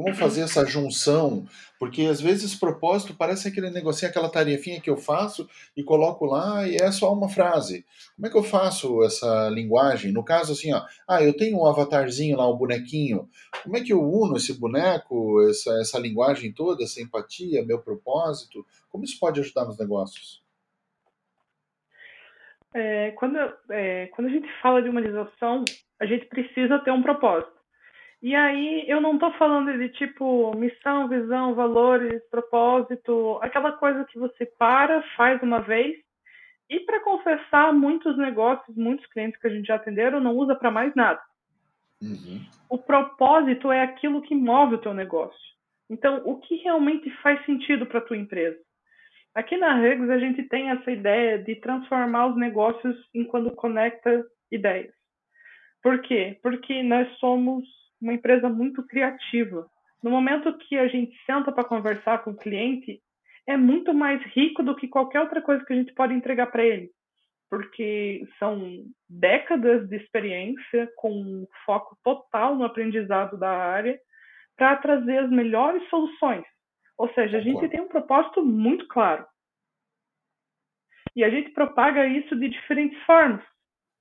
como 0.00 0.14
fazer 0.14 0.42
essa 0.42 0.64
junção, 0.64 1.44
porque 1.76 2.02
às 2.02 2.20
vezes 2.20 2.54
propósito 2.54 3.16
parece 3.16 3.48
aquele 3.48 3.68
negocinho, 3.68 4.08
aquela 4.08 4.28
tarefinha 4.28 4.80
que 4.80 4.88
eu 4.88 4.96
faço 4.96 5.48
e 5.76 5.82
coloco 5.82 6.24
lá 6.24 6.64
e 6.68 6.76
é 6.76 6.92
só 6.92 7.12
uma 7.12 7.28
frase. 7.28 7.84
Como 8.14 8.28
é 8.28 8.30
que 8.30 8.36
eu 8.36 8.44
faço 8.44 9.02
essa 9.02 9.48
linguagem? 9.48 10.12
No 10.12 10.22
caso 10.22 10.52
assim, 10.52 10.72
ó, 10.72 10.84
ah, 11.08 11.20
eu 11.20 11.36
tenho 11.36 11.58
um 11.58 11.66
avatarzinho 11.66 12.36
lá, 12.36 12.48
um 12.48 12.56
bonequinho. 12.56 13.28
Como 13.64 13.76
é 13.76 13.80
que 13.80 13.92
eu 13.92 14.00
uno 14.00 14.36
esse 14.36 14.56
boneco, 14.56 15.42
essa, 15.50 15.72
essa 15.80 15.98
linguagem 15.98 16.52
toda, 16.52 16.84
essa 16.84 17.02
empatia, 17.02 17.66
meu 17.66 17.80
propósito? 17.80 18.64
Como 18.88 19.02
isso 19.02 19.18
pode 19.18 19.40
ajudar 19.40 19.64
nos 19.64 19.80
negócios? 19.80 20.44
É, 22.72 23.10
quando, 23.16 23.36
é, 23.70 24.06
quando 24.14 24.28
a 24.28 24.30
gente 24.30 24.48
fala 24.62 24.80
de 24.80 24.88
humanização, 24.88 25.64
a 26.00 26.06
gente 26.06 26.26
precisa 26.26 26.78
ter 26.78 26.92
um 26.92 27.02
propósito. 27.02 27.57
E 28.20 28.34
aí 28.34 28.84
eu 28.88 29.00
não 29.00 29.14
estou 29.14 29.32
falando 29.34 29.76
de 29.78 29.88
tipo 29.90 30.54
missão, 30.56 31.08
visão, 31.08 31.54
valores, 31.54 32.20
propósito, 32.30 33.38
aquela 33.40 33.72
coisa 33.72 34.04
que 34.06 34.18
você 34.18 34.44
para, 34.44 35.02
faz 35.16 35.40
uma 35.42 35.60
vez. 35.60 35.96
E 36.68 36.80
para 36.80 37.00
confessar, 37.00 37.72
muitos 37.72 38.18
negócios, 38.18 38.76
muitos 38.76 39.06
clientes 39.06 39.40
que 39.40 39.46
a 39.46 39.50
gente 39.50 39.66
já 39.66 39.76
atenderam 39.76 40.20
não 40.20 40.36
usa 40.36 40.54
para 40.54 40.70
mais 40.70 40.94
nada. 40.94 41.20
Uhum. 42.02 42.44
O 42.68 42.78
propósito 42.78 43.72
é 43.72 43.82
aquilo 43.82 44.20
que 44.22 44.34
move 44.34 44.74
o 44.74 44.78
teu 44.78 44.92
negócio. 44.92 45.48
Então, 45.88 46.20
o 46.26 46.38
que 46.38 46.56
realmente 46.56 47.10
faz 47.22 47.42
sentido 47.46 47.86
para 47.86 47.98
a 47.98 48.02
tua 48.02 48.16
empresa? 48.16 48.58
Aqui 49.34 49.56
na 49.56 49.74
Regs 49.74 50.10
a 50.10 50.18
gente 50.18 50.42
tem 50.42 50.70
essa 50.70 50.90
ideia 50.90 51.38
de 51.38 51.56
transformar 51.56 52.26
os 52.26 52.36
negócios 52.36 52.96
em 53.14 53.24
quando 53.24 53.52
conecta 53.52 54.24
ideias. 54.50 54.92
Por 55.82 56.02
quê? 56.02 56.38
Porque 56.42 56.82
nós 56.82 57.08
somos 57.18 57.64
uma 58.00 58.12
empresa 58.12 58.48
muito 58.48 58.86
criativa. 58.86 59.68
No 60.02 60.10
momento 60.10 60.56
que 60.58 60.78
a 60.78 60.86
gente 60.88 61.16
senta 61.24 61.50
para 61.50 61.64
conversar 61.64 62.22
com 62.22 62.30
o 62.30 62.36
cliente, 62.36 63.00
é 63.46 63.56
muito 63.56 63.92
mais 63.92 64.22
rico 64.34 64.62
do 64.62 64.76
que 64.76 64.86
qualquer 64.86 65.20
outra 65.20 65.42
coisa 65.42 65.64
que 65.64 65.72
a 65.72 65.76
gente 65.76 65.92
pode 65.94 66.14
entregar 66.14 66.46
para 66.48 66.64
ele. 66.64 66.90
Porque 67.50 68.26
são 68.38 68.84
décadas 69.08 69.88
de 69.88 69.96
experiência 69.96 70.92
com 70.96 71.46
foco 71.64 71.96
total 72.04 72.54
no 72.54 72.64
aprendizado 72.64 73.38
da 73.38 73.50
área 73.50 73.98
para 74.56 74.76
trazer 74.76 75.18
as 75.18 75.30
melhores 75.30 75.88
soluções. 75.88 76.44
Ou 76.98 77.08
seja, 77.14 77.38
a 77.38 77.40
gente 77.40 77.68
tem 77.68 77.80
um 77.80 77.88
propósito 77.88 78.44
muito 78.44 78.86
claro. 78.88 79.24
E 81.16 81.24
a 81.24 81.30
gente 81.30 81.50
propaga 81.50 82.06
isso 82.06 82.36
de 82.36 82.48
diferentes 82.48 83.00
formas. 83.04 83.42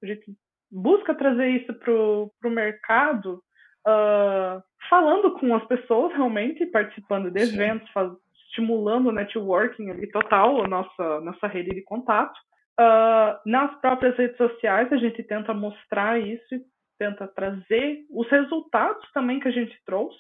A 0.03 0.05
gente 0.05 0.25
busca 0.69 1.15
trazer 1.15 1.49
isso 1.49 1.73
para 1.73 1.91
o 1.91 2.51
mercado 2.51 3.41
uh, 3.87 4.61
falando 4.89 5.31
com 5.39 5.55
as 5.55 5.65
pessoas 5.65 6.13
realmente, 6.13 6.65
participando 6.65 7.31
de 7.31 7.41
eventos, 7.41 7.89
faz, 7.91 8.11
estimulando 8.47 9.07
o 9.07 9.11
networking 9.11 9.89
ali 9.89 10.07
total, 10.07 10.63
a 10.63 10.67
nossa, 10.67 11.21
nossa 11.21 11.47
rede 11.47 11.71
de 11.71 11.81
contato. 11.81 12.37
Uh, 12.79 13.39
nas 13.45 13.73
próprias 13.81 14.15
redes 14.17 14.37
sociais, 14.37 14.91
a 14.91 14.97
gente 14.97 15.23
tenta 15.23 15.53
mostrar 15.53 16.19
isso 16.19 16.55
e 16.55 16.61
tenta 16.99 17.27
trazer 17.27 18.05
os 18.09 18.27
resultados 18.29 19.09
também 19.13 19.39
que 19.39 19.47
a 19.47 19.51
gente 19.51 19.75
trouxe 19.85 20.19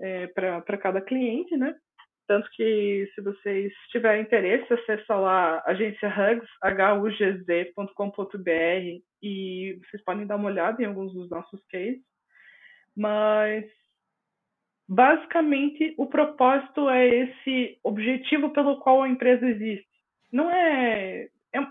é, 0.00 0.26
para 0.28 0.78
cada 0.78 1.00
cliente, 1.00 1.56
né? 1.56 1.74
Tanto 2.26 2.48
que, 2.50 3.10
se 3.14 3.22
vocês 3.22 3.72
tiverem 3.90 4.22
interesse, 4.22 4.70
acessa 4.70 5.16
lá 5.16 5.62
agência 5.66 6.08
Hugs, 6.08 6.48
hugz.com.br 6.62 7.82
e 9.22 9.80
vocês 9.82 10.04
podem 10.04 10.26
dar 10.26 10.36
uma 10.36 10.50
olhada 10.50 10.82
em 10.82 10.86
alguns 10.86 11.14
dos 11.14 11.30
nossos 11.30 11.64
cases. 11.68 12.02
Mas 12.98 13.64
basicamente 14.88 15.94
o 15.96 16.06
propósito 16.06 16.90
é 16.90 17.06
esse 17.06 17.78
objetivo 17.84 18.50
pelo 18.50 18.80
qual 18.80 19.02
a 19.04 19.08
empresa 19.08 19.46
existe. 19.46 19.86
Não 20.32 20.50
é 20.50 21.28
é, 21.54 21.66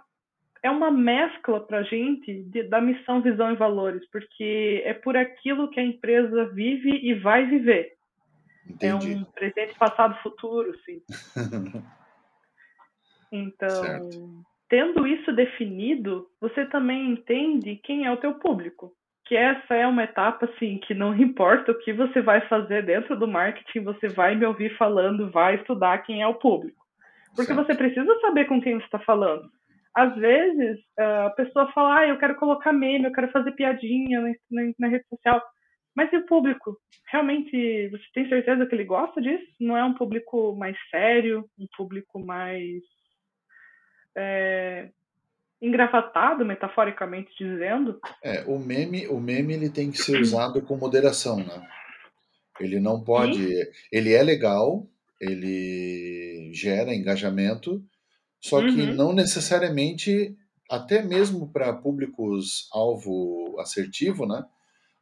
é 0.64 0.72
uma 0.72 0.90
mescla 0.90 1.60
para 1.60 1.80
a 1.80 1.84
gente 1.84 2.44
de, 2.44 2.64
da 2.64 2.80
missão, 2.80 3.22
visão 3.22 3.52
e 3.52 3.58
valores, 3.58 4.10
porque 4.10 4.82
é 4.86 4.94
por 4.94 5.18
aquilo 5.18 5.70
que 5.70 5.82
a 5.82 5.84
empresa 5.84 6.46
vive 6.46 6.92
e 6.92 7.14
vai 7.16 7.46
viver. 7.46 7.98
Entendi. 8.66 9.14
É 9.14 9.18
um 9.18 9.24
presente, 9.26 9.78
passado, 9.78 10.18
futuro, 10.24 10.74
sim. 10.86 11.02
então, 13.32 13.84
certo. 13.84 14.46
tendo 14.70 15.06
isso 15.06 15.34
definido, 15.34 16.30
você 16.40 16.66
também 16.66 17.12
entende 17.12 17.76
quem 17.84 18.06
é 18.06 18.12
o 18.12 18.18
teu 18.18 18.36
público 18.36 18.96
que 19.28 19.36
essa 19.36 19.76
é 19.76 19.86
uma 19.86 20.04
etapa 20.04 20.46
assim 20.46 20.80
que 20.80 20.94
não 20.94 21.14
importa 21.20 21.72
o 21.72 21.80
que 21.80 21.94
você 21.94 22.22
vai 22.22 22.42
fazer 22.48 22.86
dentro 22.86 23.18
do 23.18 23.28
marketing, 23.28 23.84
você 23.84 24.08
vai 24.08 24.36
me 24.36 24.46
ouvir 24.46 24.76
falando, 24.78 25.32
vai 25.32 25.56
estudar 25.56 26.00
quem 26.00 26.22
é 26.22 26.28
o 26.28 26.36
público, 26.36 26.86
porque 27.36 27.54
certo. 27.54 27.66
você 27.66 27.76
precisa 27.76 28.20
saber 28.22 28.46
com 28.46 28.62
quem 28.62 28.76
você 28.76 28.86
está 28.86 29.00
falando. 29.00 29.50
Às 29.94 30.16
vezes 30.16 30.80
a 30.98 31.30
pessoa 31.32 31.72
fala, 31.72 32.00
ah, 32.00 32.08
eu 32.08 32.20
quero 32.20 32.36
colocar 32.36 32.72
meme, 32.72 33.06
eu 33.06 33.12
quero 33.12 33.32
fazer 33.32 33.52
piadinha 33.54 34.22
na, 34.22 34.30
na, 34.52 34.72
na 34.80 34.88
rede 34.88 35.06
social, 35.10 35.42
mas 35.96 36.14
e 36.14 36.18
o 36.18 36.26
público? 36.28 36.78
Realmente 37.12 37.90
você 37.90 38.04
tem 38.14 38.30
certeza 38.30 38.68
que 38.68 38.76
ele 38.76 38.84
gosta 38.84 39.20
disso? 39.20 39.48
Não 39.60 39.76
é 39.76 39.84
um 39.84 39.96
público 39.96 40.56
mais 40.56 40.78
sério, 40.92 41.50
um 41.58 41.66
público 41.76 42.24
mais 42.24 42.84
é, 44.16 44.90
engravatado, 45.62 46.46
metaforicamente 46.46 47.32
dizendo. 47.38 48.00
É, 48.24 48.44
o 48.46 48.60
meme, 48.60 49.08
o 49.08 49.20
meme 49.20 49.54
ele 49.54 49.70
tem 49.70 49.92
que 49.92 49.98
ser 49.98 50.22
usado 50.22 50.62
com 50.62 50.78
moderação, 50.78 51.38
né? 51.38 51.68
Ele 52.60 52.80
não 52.80 53.04
pode, 53.04 53.44
Sim. 53.44 53.72
ele 53.92 54.14
é 54.14 54.24
legal, 54.24 54.88
ele 55.20 56.52
gera 56.54 56.94
engajamento, 56.94 57.84
só 58.40 58.62
que 58.62 58.82
uhum. 58.82 58.94
não 58.94 59.14
necessariamente, 59.14 60.36
até 60.70 61.04
mesmo 61.04 61.52
para 61.52 61.74
públicos 61.74 62.68
alvo 62.72 63.60
assertivo, 63.60 64.26
né? 64.26 64.44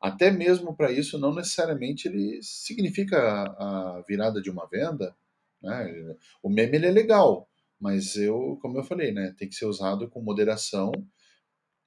Até 0.01 0.29
mesmo 0.29 0.75
para 0.75 0.91
isso, 0.91 1.17
não 1.17 1.33
necessariamente 1.33 2.07
ele 2.07 2.39
significa 2.41 3.17
a 3.17 4.03
virada 4.07 4.41
de 4.41 4.51
uma 4.51 4.67
venda. 4.67 5.15
Né? 5.61 6.15
O 6.43 6.49
meme 6.49 6.77
ele 6.77 6.87
é 6.87 6.91
legal, 6.91 7.49
mas 7.79 8.15
eu, 8.15 8.57
como 8.61 8.77
eu 8.77 8.83
falei, 8.83 9.11
né, 9.11 9.33
tem 9.37 9.47
que 9.47 9.55
ser 9.55 9.65
usado 9.65 10.09
com 10.09 10.21
moderação. 10.21 10.91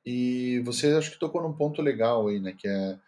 E 0.05 0.61
você 0.65 0.95
acho 0.95 1.11
que 1.11 1.19
tocou 1.19 1.43
num 1.43 1.57
ponto 1.57 1.83
legal 1.83 2.29
aí, 2.29 2.41
né, 2.41 2.53
que 2.57 2.69
é 2.69 2.99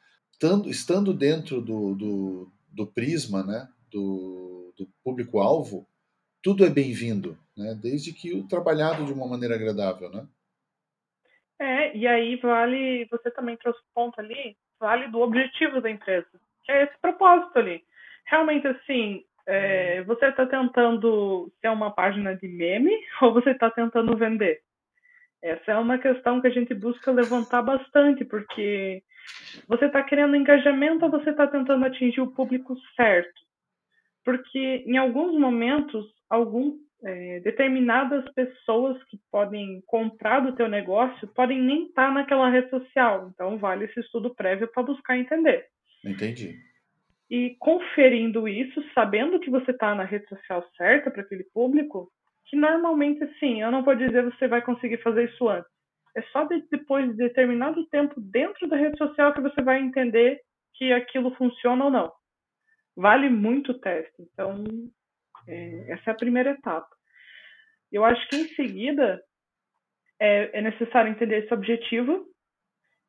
estando, 0.68 1.12
dentro 1.12 1.60
do, 1.60 1.94
do, 1.94 2.52
do 2.68 2.86
prisma, 2.86 3.42
né, 3.42 3.68
do, 3.90 4.72
do 4.76 4.86
público-alvo, 5.04 5.86
tudo 6.42 6.64
é 6.64 6.70
bem-vindo, 6.70 7.36
né, 7.56 7.78
desde 7.80 8.12
que 8.12 8.32
o 8.32 8.46
trabalhado 8.48 9.04
de 9.04 9.12
uma 9.12 9.26
maneira 9.26 9.54
agradável, 9.54 10.10
né? 10.10 10.26
É, 11.58 11.94
e 11.94 12.06
aí 12.06 12.36
vale, 12.36 13.06
você 13.10 13.30
também 13.30 13.54
trouxe 13.58 13.78
um 13.80 13.92
ponto 13.94 14.18
ali, 14.18 14.56
vale 14.78 15.08
do 15.08 15.20
objetivo 15.20 15.82
da 15.82 15.90
empresa, 15.90 16.26
que 16.64 16.72
é 16.72 16.84
esse 16.84 16.98
propósito 16.98 17.58
ali. 17.58 17.84
Realmente, 18.24 18.66
assim, 18.66 19.24
é, 19.50 20.02
você 20.04 20.26
está 20.26 20.46
tentando 20.46 21.52
ser 21.60 21.68
uma 21.68 21.90
página 21.90 22.36
de 22.36 22.46
meme 22.46 22.92
ou 23.20 23.32
você 23.32 23.50
está 23.50 23.68
tentando 23.68 24.16
vender? 24.16 24.60
Essa 25.42 25.72
é 25.72 25.76
uma 25.76 25.98
questão 25.98 26.40
que 26.40 26.46
a 26.46 26.50
gente 26.50 26.72
busca 26.72 27.10
levantar 27.10 27.62
bastante, 27.62 28.24
porque 28.24 29.02
você 29.66 29.86
está 29.86 30.02
querendo 30.02 30.36
engajamento 30.36 31.04
ou 31.04 31.10
você 31.10 31.30
está 31.30 31.46
tentando 31.46 31.84
atingir 31.84 32.20
o 32.20 32.30
público 32.30 32.76
certo? 32.94 33.40
Porque 34.24 34.84
em 34.86 34.98
alguns 34.98 35.36
momentos, 35.40 36.06
algum, 36.28 36.76
é, 37.02 37.40
determinadas 37.40 38.30
pessoas 38.34 39.02
que 39.04 39.18
podem 39.32 39.82
comprar 39.86 40.40
do 40.40 40.54
teu 40.54 40.68
negócio 40.68 41.26
podem 41.28 41.60
nem 41.60 41.86
estar 41.86 42.08
tá 42.08 42.12
naquela 42.12 42.50
rede 42.50 42.68
social. 42.70 43.30
Então 43.34 43.58
vale 43.58 43.86
esse 43.86 43.98
estudo 43.98 44.32
prévio 44.34 44.68
para 44.68 44.82
buscar 44.82 45.18
entender. 45.18 45.66
Entendi 46.04 46.69
e 47.30 47.56
conferindo 47.60 48.48
isso, 48.48 48.84
sabendo 48.92 49.38
que 49.38 49.48
você 49.48 49.70
está 49.70 49.94
na 49.94 50.02
rede 50.02 50.28
social 50.28 50.68
certa 50.76 51.10
para 51.10 51.22
aquele 51.22 51.44
público, 51.44 52.10
que 52.46 52.56
normalmente, 52.56 53.24
sim, 53.38 53.62
eu 53.62 53.70
não 53.70 53.84
vou 53.84 53.94
dizer 53.94 54.24
você 54.24 54.48
vai 54.48 54.60
conseguir 54.60 54.98
fazer 54.98 55.30
isso 55.30 55.48
antes. 55.48 55.70
É 56.16 56.22
só 56.32 56.42
de, 56.44 56.60
depois 56.68 57.08
de 57.08 57.16
determinado 57.16 57.86
tempo 57.86 58.20
dentro 58.20 58.66
da 58.66 58.76
rede 58.76 58.98
social 58.98 59.32
que 59.32 59.40
você 59.40 59.62
vai 59.62 59.80
entender 59.80 60.40
que 60.74 60.92
aquilo 60.92 61.32
funciona 61.36 61.84
ou 61.84 61.90
não. 61.90 62.12
Vale 62.96 63.30
muito 63.30 63.70
o 63.70 63.78
teste. 63.78 64.14
Então, 64.18 64.64
é, 65.46 65.92
essa 65.92 66.10
é 66.10 66.12
a 66.12 66.16
primeira 66.16 66.50
etapa. 66.50 66.88
Eu 67.92 68.04
acho 68.04 68.28
que 68.28 68.36
em 68.36 68.48
seguida 68.48 69.22
é, 70.18 70.58
é 70.58 70.62
necessário 70.62 71.12
entender 71.12 71.44
esse 71.44 71.54
objetivo 71.54 72.26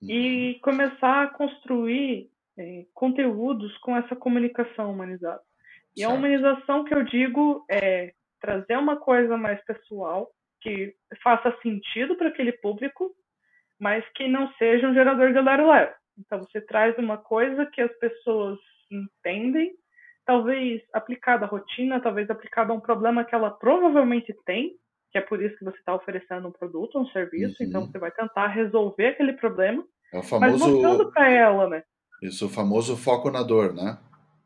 e 0.03 0.53
uhum. 0.53 0.59
começar 0.61 1.23
a 1.23 1.27
construir 1.27 2.29
é, 2.61 2.85
conteúdos 2.93 3.75
com 3.79 3.95
essa 3.97 4.15
comunicação 4.15 4.91
humanizada. 4.91 5.41
E 5.95 6.01
certo. 6.01 6.11
a 6.11 6.15
humanização 6.15 6.83
que 6.85 6.93
eu 6.93 7.03
digo 7.03 7.65
é 7.69 8.13
trazer 8.39 8.77
uma 8.77 8.97
coisa 8.97 9.37
mais 9.37 9.63
pessoal, 9.65 10.29
que 10.61 10.93
faça 11.23 11.55
sentido 11.61 12.15
para 12.15 12.29
aquele 12.29 12.51
público, 12.53 13.11
mas 13.79 14.07
que 14.13 14.27
não 14.27 14.51
seja 14.53 14.87
um 14.87 14.93
gerador 14.93 15.33
de 15.33 15.41
lero-lero. 15.41 15.91
Então, 16.17 16.39
você 16.39 16.61
traz 16.61 16.95
uma 16.97 17.17
coisa 17.17 17.65
que 17.65 17.81
as 17.81 17.91
pessoas 17.97 18.59
entendem, 18.91 19.73
talvez 20.25 20.81
aplicado 20.93 21.45
à 21.45 21.47
rotina, 21.47 21.99
talvez 21.99 22.29
aplicado 22.29 22.71
a 22.71 22.75
um 22.75 22.79
problema 22.79 23.25
que 23.25 23.33
ela 23.33 23.49
provavelmente 23.49 24.33
tem, 24.45 24.75
que 25.11 25.17
é 25.17 25.21
por 25.21 25.41
isso 25.41 25.57
que 25.57 25.65
você 25.65 25.77
está 25.77 25.95
oferecendo 25.95 26.47
um 26.47 26.51
produto, 26.51 26.99
um 26.99 27.07
serviço, 27.07 27.61
então 27.63 27.81
Uhum. 27.81 27.87
você 27.91 27.97
vai 27.97 28.11
tentar 28.11 28.47
resolver 28.47 29.07
aquele 29.07 29.33
problema, 29.33 29.83
É 30.13 30.19
o 30.19 30.19
mas 30.19 30.29
famoso, 30.29 30.69
mostrando 30.69 31.11
para 31.11 31.29
ela, 31.29 31.67
né? 31.67 31.83
Isso, 32.21 32.45
o 32.45 32.49
famoso 32.49 32.95
foco 32.95 33.31
na 33.31 33.41
dor, 33.41 33.73
né? 33.73 33.97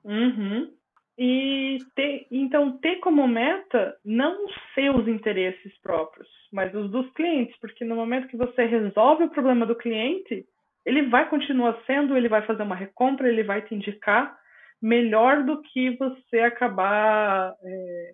Uhum. 0.03 0.71
E 1.17 1.77
ter, 1.95 2.27
então 2.29 2.77
ter 2.77 2.97
como 2.97 3.27
meta 3.27 3.95
não 4.03 4.45
os 4.45 4.53
seus 4.73 5.07
interesses 5.07 5.77
próprios, 5.81 6.27
mas 6.51 6.73
os 6.75 6.91
dos 6.91 7.09
clientes, 7.13 7.55
porque 7.59 7.85
no 7.85 7.95
momento 7.95 8.27
que 8.27 8.37
você 8.37 8.65
resolve 8.65 9.23
o 9.23 9.29
problema 9.29 9.65
do 9.65 9.75
cliente, 9.75 10.45
ele 10.85 11.07
vai 11.09 11.29
continuar 11.29 11.81
sendo, 11.87 12.15
ele 12.15 12.29
vai 12.29 12.45
fazer 12.45 12.63
uma 12.63 12.75
recompra, 12.75 13.27
ele 13.27 13.43
vai 13.43 13.61
te 13.61 13.73
indicar 13.73 14.37
melhor 14.81 15.43
do 15.43 15.61
que 15.61 15.97
você 15.97 16.39
acabar 16.39 17.55
é, 17.63 18.11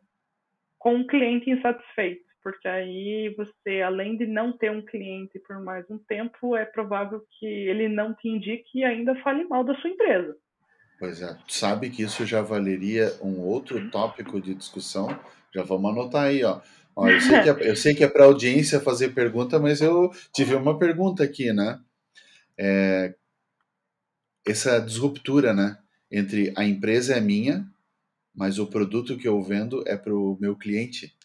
com 0.79 0.95
um 0.95 1.07
cliente 1.07 1.49
insatisfeito, 1.49 2.23
porque 2.43 2.67
aí 2.67 3.33
você, 3.37 3.81
além 3.81 4.17
de 4.17 4.25
não 4.25 4.51
ter 4.51 4.71
um 4.71 4.81
cliente 4.81 5.39
por 5.39 5.59
mais 5.61 5.89
um 5.89 5.97
tempo, 5.97 6.55
é 6.55 6.65
provável 6.65 7.23
que 7.39 7.45
ele 7.45 7.87
não 7.87 8.13
te 8.13 8.27
indique 8.27 8.79
e 8.79 8.83
ainda 8.83 9.15
fale 9.21 9.43
mal 9.45 9.63
da 9.63 9.75
sua 9.75 9.89
empresa. 9.89 10.35
Pois 10.99 11.21
é, 11.21 11.35
sabe 11.47 11.89
que 11.89 12.03
isso 12.03 12.25
já 12.25 12.41
valeria 12.41 13.11
um 13.21 13.39
outro 13.39 13.89
tópico 13.89 14.39
de 14.39 14.53
discussão. 14.53 15.07
Já 15.53 15.63
vamos 15.63 15.91
anotar 15.91 16.25
aí, 16.25 16.43
ó. 16.43 16.61
Ó, 16.95 17.07
eu 17.09 17.19
sei 17.19 17.41
que 17.41 17.49
é, 17.49 17.69
eu 17.69 17.75
sei 17.75 17.95
que 17.95 18.03
é 18.03 18.07
para 18.07 18.25
audiência 18.25 18.79
fazer 18.79 19.09
pergunta, 19.09 19.59
mas 19.59 19.81
eu 19.81 20.11
tive 20.33 20.55
uma 20.55 20.77
pergunta 20.77 21.23
aqui, 21.23 21.51
né? 21.53 21.79
É, 22.57 23.15
essa 24.45 24.79
disruptura, 24.79 25.53
né? 25.53 25.77
Entre 26.11 26.53
a 26.55 26.65
empresa 26.65 27.15
é 27.15 27.21
minha, 27.21 27.65
mas 28.35 28.59
o 28.59 28.67
produto 28.67 29.17
que 29.17 29.27
eu 29.27 29.41
vendo 29.41 29.83
é 29.87 29.95
para 29.97 30.13
o 30.13 30.37
meu 30.39 30.55
cliente. 30.55 31.15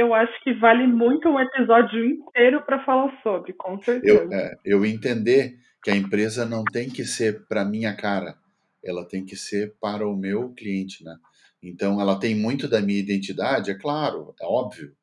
Eu 0.00 0.14
acho 0.14 0.32
que 0.42 0.54
vale 0.54 0.86
muito 0.86 1.28
um 1.28 1.38
episódio 1.38 2.02
inteiro 2.02 2.64
para 2.64 2.82
falar 2.86 3.20
sobre, 3.22 3.52
com 3.52 3.78
certeza. 3.82 4.22
Eu, 4.24 4.32
é, 4.32 4.56
eu 4.64 4.86
entender 4.86 5.58
que 5.84 5.90
a 5.90 5.94
empresa 5.94 6.46
não 6.46 6.64
tem 6.64 6.88
que 6.88 7.04
ser 7.04 7.46
para 7.46 7.66
minha 7.66 7.94
cara, 7.94 8.34
ela 8.82 9.06
tem 9.06 9.26
que 9.26 9.36
ser 9.36 9.76
para 9.78 10.08
o 10.08 10.16
meu 10.16 10.54
cliente, 10.54 11.04
né? 11.04 11.14
Então 11.62 12.00
ela 12.00 12.18
tem 12.18 12.34
muito 12.34 12.66
da 12.66 12.80
minha 12.80 12.98
identidade, 12.98 13.70
é 13.70 13.74
claro, 13.74 14.34
é 14.40 14.46
óbvio, 14.46 14.96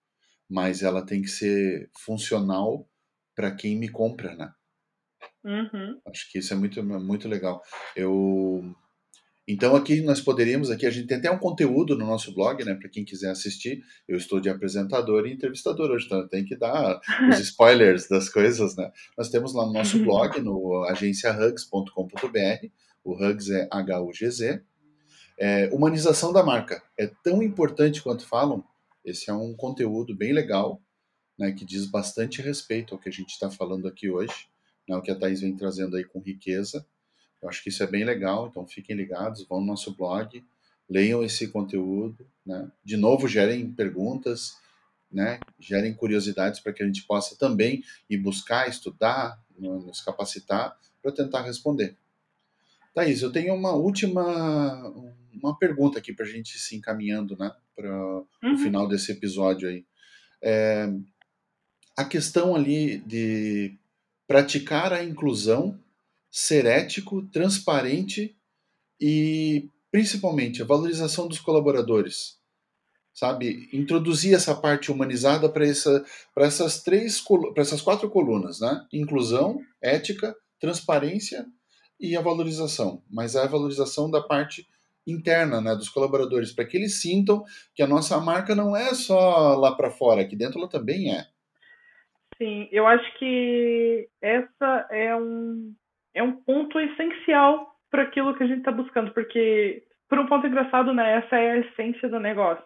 mas 0.50 0.82
ela 0.82 1.06
tem 1.06 1.22
que 1.22 1.27
ser 1.27 1.92
funcional 2.04 2.89
para 3.36 3.51
quem 3.51 3.77
me 3.77 3.89
compra, 3.89 4.36
né? 4.36 4.51
Uhum. 5.44 6.01
Acho 6.08 6.32
que 6.32 6.39
isso 6.39 6.51
é 6.56 6.58
muito, 6.58 6.84
muito 6.84 7.27
legal. 7.27 7.62
Eu 7.96 8.75
então 9.48 9.75
aqui 9.75 10.01
nós 10.01 10.20
poderíamos 10.20 10.70
aqui 10.70 10.86
a 10.86 10.89
gente 10.89 11.08
tem 11.08 11.18
até 11.18 11.32
um 11.32 11.38
conteúdo 11.38 11.98
no 11.98 12.06
nosso 12.06 12.34
blog, 12.34 12.66
né, 12.66 12.75
para 12.75 12.89
quem 12.89 13.06
quiser 13.06 13.32
assistir. 13.32 13.82
Eu 14.08 14.18
estou 14.18 14.42
de 14.42 14.50
apresentador 14.50 15.25
e 15.25 15.32
entrevistador 15.32 15.89
hoje, 15.89 16.06
então 16.06 16.20
eu 16.20 16.27
tenho 16.27 16.46
que 16.46 16.58
dar 16.58 17.00
os 17.32 17.39
spoilers 17.39 18.10
das 18.10 18.27
coisas, 18.27 18.75
né? 18.75 18.92
Nós 19.18 19.30
temos 19.30 19.54
lá 19.54 19.66
no 19.66 19.72
nosso 19.72 19.98
blog 20.04 20.42
no 20.42 20.84
agenciahugs.com.br. 20.84 22.68
O 23.04 23.13
Hugs 23.13 23.50
é 23.50 23.68
H 23.72 24.01
U 24.01 24.12
G 24.12 24.30
Z. 24.30 24.62
É, 25.39 25.70
humanização 25.72 26.34
da 26.34 26.44
marca 26.44 26.84
é 26.98 27.08
tão 27.24 27.42
importante 27.42 28.01
quanto 28.01 28.25
falam. 28.25 28.63
Esse 29.06 29.30
é 29.30 29.34
um 29.34 29.54
conteúdo 29.54 30.13
bem 30.13 30.34
legal, 30.34 30.82
né, 31.39 31.54
que 31.54 31.63
diz 31.63 31.86
bastante 31.86 32.42
respeito 32.42 32.94
ao 32.94 33.00
que 33.00 33.08
a 33.08 33.12
gente 33.12 33.30
está 33.30 33.50
falando 33.50 33.88
aqui 33.88 34.10
hoje, 34.10 34.50
né, 34.89 34.98
o 34.98 35.01
que 35.01 35.12
a 35.12 35.16
Thais 35.16 35.39
vem 35.39 35.56
trazendo 35.56 35.96
aí 35.96 36.04
com 36.04 36.20
riqueza. 36.20 36.86
Eu 37.41 37.50
acho 37.50 37.63
que 37.63 37.70
isso 37.70 37.84
é 37.84 37.88
bem 37.88 38.03
legal, 38.03 38.48
então 38.48 38.65
fiquem 38.65 38.96
ligados, 38.96 39.46
vão 39.48 39.60
no 39.60 39.67
nosso 39.67 39.96
blog, 39.96 40.44
leiam 40.89 41.24
esse 41.24 41.48
conteúdo, 41.48 42.27
né? 42.46 42.72
De 42.84 42.98
novo, 42.98 43.27
gerem 43.27 43.72
perguntas, 43.72 44.58
né? 45.12 45.39
Gerem 45.60 45.94
curiosidades 45.94 46.60
para 46.60 46.74
que 46.74 46.82
a 46.82 46.86
gente 46.86 47.03
possa 47.03 47.38
também 47.38 47.84
ir 48.10 48.17
buscar, 48.17 48.67
estudar, 48.67 49.41
nos 49.58 50.02
capacitar 50.02 50.78
para 51.02 51.12
tentar 51.12 51.41
responder. 51.41 51.95
Thaís, 52.93 53.21
eu 53.21 53.32
tenho 53.32 53.54
uma 53.54 53.73
última 53.73 54.91
uma 55.41 55.58
pergunta 55.58 56.00
aqui 56.00 56.13
para 56.13 56.26
a 56.26 56.30
gente 56.30 56.58
se 56.58 56.76
encaminhando, 56.76 57.38
né? 57.38 57.52
Para 57.76 57.93
uhum. 58.43 58.54
o 58.54 58.58
final 58.58 58.88
desse 58.88 59.12
episódio 59.12 59.69
aí. 59.69 59.86
É, 60.41 60.89
a 61.95 62.04
questão 62.04 62.56
ali 62.56 63.00
de 63.00 63.76
praticar 64.28 64.91
a 64.93 65.04
inclusão 65.04 65.80
ser 66.32 66.66
ético, 66.66 67.26
transparente 67.30 68.36
e 69.00 69.70
principalmente 69.92 70.62
a 70.62 70.66
valorização 70.66 71.28
dos 71.28 71.40
colaboradores. 71.40 72.38
Sabe, 73.13 73.68
introduzir 73.74 74.36
essa 74.36 74.54
parte 74.54 74.92
humanizada 74.92 75.50
para 75.50 75.66
essa, 75.66 76.06
essas 76.38 76.84
três 76.84 77.20
para 77.20 77.63
essas 77.63 77.82
quatro 77.82 78.08
colunas, 78.12 78.60
né? 78.60 78.86
Inclusão, 78.94 79.60
ética, 79.82 80.36
transparência 80.60 81.48
e 82.00 82.16
a 82.16 82.22
valorização. 82.22 83.02
Mas 83.10 83.34
é 83.34 83.42
a 83.42 83.48
valorização 83.48 84.10
da 84.12 84.22
parte 84.22 84.68
interna, 85.08 85.62
né, 85.62 85.74
dos 85.74 85.90
colaboradores, 85.90 86.52
para 86.52 86.66
que 86.66 86.76
eles 86.76 87.02
sintam 87.02 87.44
que 87.74 87.82
a 87.82 87.88
nossa 87.88 88.20
marca 88.20 88.54
não 88.54 88.76
é 88.76 88.94
só 88.94 89.56
lá 89.56 89.74
para 89.74 89.90
fora, 89.90 90.22
aqui 90.22 90.36
dentro 90.36 90.60
ela 90.60 90.70
também 90.70 91.16
é. 91.16 91.26
Sim, 92.38 92.68
eu 92.72 92.86
acho 92.86 93.18
que 93.18 94.10
essa 94.22 94.88
é 94.92 95.16
um 95.16 95.74
é 96.17 96.23
um 96.23 96.34
ponto 96.34 96.80
essencial 96.80 97.67
para 97.89 98.03
aquilo 98.03 98.36
que 98.36 98.43
a 98.43 98.47
gente 98.47 98.60
está 98.60 98.71
buscando, 98.71 99.13
porque, 99.13 99.84
por 100.10 100.19
um 100.19 100.27
ponto 100.27 100.47
engraçado, 100.47 100.93
né, 100.93 101.17
essa 101.17 101.38
é 101.38 101.51
a 101.51 101.58
essência 101.58 102.10
do 102.10 102.19
negócio. 102.19 102.65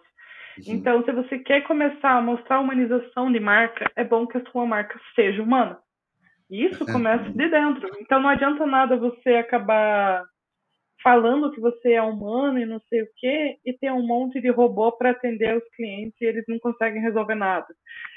Uhum. 0.57 0.75
Então, 0.75 1.03
se 1.03 1.11
você 1.11 1.39
quer 1.39 1.61
começar 1.61 2.11
a 2.11 2.21
mostrar 2.21 2.57
a 2.57 2.59
humanização 2.61 3.31
de 3.31 3.39
marca, 3.39 3.91
é 3.95 4.03
bom 4.03 4.25
que 4.25 4.37
a 4.37 4.51
sua 4.51 4.65
marca 4.65 4.99
seja 5.15 5.43
humana. 5.43 5.77
E 6.49 6.65
isso 6.65 6.85
começa 6.85 7.29
de 7.29 7.49
dentro. 7.49 7.89
Então, 7.99 8.21
não 8.21 8.29
adianta 8.29 8.65
nada 8.65 8.97
você 8.97 9.35
acabar 9.35 10.23
falando 11.03 11.51
que 11.51 11.59
você 11.59 11.93
é 11.93 12.01
humano 12.01 12.59
e 12.59 12.65
não 12.65 12.79
sei 12.81 13.01
o 13.01 13.07
quê, 13.17 13.57
e 13.65 13.73
ter 13.73 13.91
um 13.91 14.05
monte 14.05 14.39
de 14.39 14.49
robô 14.49 14.91
para 14.91 15.11
atender 15.11 15.57
os 15.57 15.67
clientes 15.75 16.19
e 16.21 16.25
eles 16.25 16.45
não 16.47 16.59
conseguem 16.59 17.01
resolver 17.01 17.35
nada. 17.35 17.67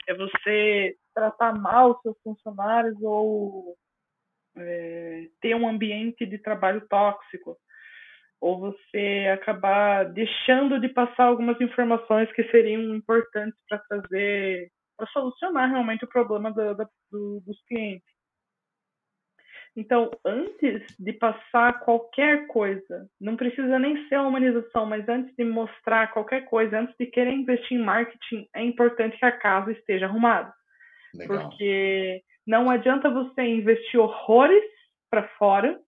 É 0.06 0.14
você 0.14 0.94
tratar 1.14 1.58
mal 1.58 1.92
os 1.92 2.00
seus 2.02 2.16
funcionários 2.22 3.00
ou 3.00 3.74
é, 4.56 5.28
ter 5.40 5.54
um 5.54 5.68
ambiente 5.68 6.24
de 6.26 6.38
trabalho 6.38 6.86
tóxico, 6.88 7.56
ou 8.40 8.60
você 8.60 9.30
acabar 9.32 10.04
deixando 10.12 10.80
de 10.80 10.88
passar 10.88 11.24
algumas 11.24 11.60
informações 11.60 12.30
que 12.32 12.44
seriam 12.50 12.94
importantes 12.94 13.58
para 13.68 13.78
trazer, 13.78 14.70
para 14.96 15.06
solucionar 15.08 15.70
realmente 15.70 16.04
o 16.04 16.08
problema 16.08 16.52
do, 16.52 16.74
do, 17.10 17.40
dos 17.40 17.62
clientes. 17.66 18.14
Então, 19.76 20.10
antes 20.24 20.82
de 20.98 21.12
passar 21.14 21.80
qualquer 21.80 22.46
coisa, 22.46 23.08
não 23.20 23.36
precisa 23.36 23.76
nem 23.76 24.08
ser 24.08 24.16
a 24.16 24.22
humanização, 24.22 24.86
mas 24.86 25.08
antes 25.08 25.34
de 25.34 25.44
mostrar 25.44 26.12
qualquer 26.12 26.44
coisa, 26.44 26.78
antes 26.78 26.94
de 26.96 27.06
querer 27.06 27.32
investir 27.32 27.76
em 27.76 27.82
marketing, 27.82 28.46
é 28.54 28.62
importante 28.62 29.18
que 29.18 29.24
a 29.24 29.32
casa 29.32 29.72
esteja 29.72 30.06
arrumada. 30.06 30.54
Legal. 31.12 31.48
Porque 31.48 32.22
não 32.46 32.70
adianta 32.70 33.10
você 33.10 33.42
investir 33.42 33.98
horrores 33.98 34.64
para 35.10 35.28
fora 35.38 35.80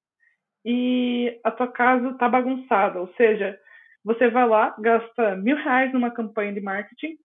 e 0.64 1.38
a 1.45 1.51
tua 1.51 1.69
casa 1.69 2.14
tá 2.14 2.29
bagunçada. 2.29 3.01
Ou 3.01 3.12
seja, 3.14 3.59
você 4.05 4.29
vai 4.31 4.49
lá, 4.49 4.75
gasta 4.79 5.37
mil 5.37 5.57
reais 5.57 5.92
numa 5.92 6.11
campanha 6.11 6.53
de 6.53 6.61
marketing, 6.61 7.16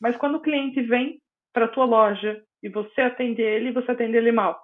mas 0.00 0.16
quando 0.16 0.36
o 0.36 0.42
cliente 0.42 0.80
vem 0.82 1.20
para 1.52 1.68
tua 1.68 1.84
loja 1.84 2.42
e 2.62 2.68
você 2.68 3.02
atende 3.02 3.42
ele, 3.42 3.72
você 3.72 3.90
atende 3.92 4.16
ele 4.16 4.32
mal. 4.32 4.60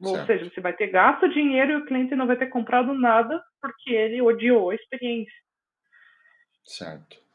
Ou 0.00 0.14
Certo. 0.14 0.26
seja, 0.26 0.50
você 0.50 0.60
vai 0.60 0.74
ter 0.74 0.88
gasto 0.88 1.28
dinheiro 1.28 1.72
e 1.72 1.76
o 1.76 1.86
cliente 1.86 2.14
não 2.14 2.26
vai 2.26 2.36
ter 2.36 2.48
comprado 2.48 2.92
nada 2.92 3.42
porque 3.60 3.90
ele 3.90 4.20
odiou 4.20 4.70
a 4.70 4.74
experiência. 4.74 5.32
Certo. 6.62 7.25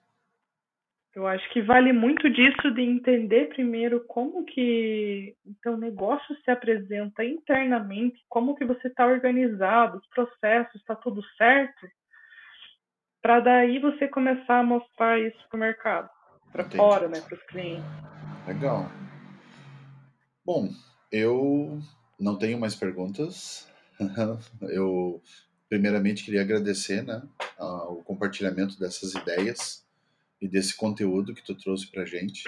Eu 1.14 1.28
acho 1.28 1.48
que 1.50 1.62
vale 1.62 1.92
muito 1.92 2.30
disso 2.30 2.72
de 2.74 2.82
entender 2.82 3.50
primeiro 3.50 4.02
como 4.06 4.46
que 4.46 5.36
o 5.46 5.54
teu 5.62 5.76
negócio 5.76 6.34
se 6.44 6.50
apresenta 6.50 7.24
internamente, 7.24 8.24
como 8.30 8.56
que 8.56 8.64
você 8.64 8.88
está 8.88 9.06
organizado, 9.06 9.98
os 9.98 10.08
processos, 10.08 10.76
está 10.76 10.96
tudo 10.96 11.22
certo, 11.38 11.86
para 13.22 13.42
daí 13.42 13.78
você 13.80 14.08
começar 14.08 14.60
a 14.60 14.64
mostrar 14.64 15.20
isso 15.20 15.38
para 15.50 15.58
o 15.58 15.60
mercado, 15.60 16.10
para 16.50 16.64
fora, 16.70 17.10
né, 17.10 17.20
para 17.20 17.36
os 17.36 17.44
clientes. 17.44 17.84
Legal. 18.48 18.90
Bom, 20.46 20.70
eu 21.12 21.80
não 22.18 22.38
tenho 22.38 22.58
mais 22.58 22.74
perguntas. 22.74 23.70
eu 24.70 25.22
primeiramente 25.68 26.24
queria 26.24 26.42
agradecer, 26.42 27.04
né, 27.04 27.22
o 27.60 28.02
compartilhamento 28.02 28.80
dessas 28.80 29.14
ideias 29.14 29.86
e 30.42 30.48
desse 30.48 30.76
conteúdo 30.76 31.34
que 31.34 31.44
tu 31.44 31.54
trouxe 31.56 31.88
pra 31.88 32.06
gente. 32.06 32.44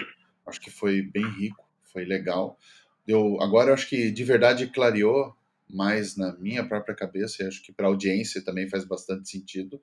Acho 0.46 0.60
que 0.60 0.70
foi 0.70 1.00
bem 1.00 1.26
rico, 1.30 1.64
foi 1.92 2.04
legal. 2.04 2.58
Eu 3.06 3.40
agora 3.40 3.70
eu 3.70 3.74
acho 3.74 3.88
que 3.88 4.10
de 4.10 4.24
verdade 4.24 4.66
clareou 4.66 5.34
mais 5.68 6.16
na 6.16 6.32
minha 6.36 6.66
própria 6.66 6.94
cabeça 6.94 7.42
e 7.42 7.46
acho 7.46 7.62
que 7.62 7.72
para 7.72 7.86
a 7.86 7.90
audiência 7.90 8.44
também 8.44 8.68
faz 8.68 8.84
bastante 8.84 9.28
sentido 9.28 9.80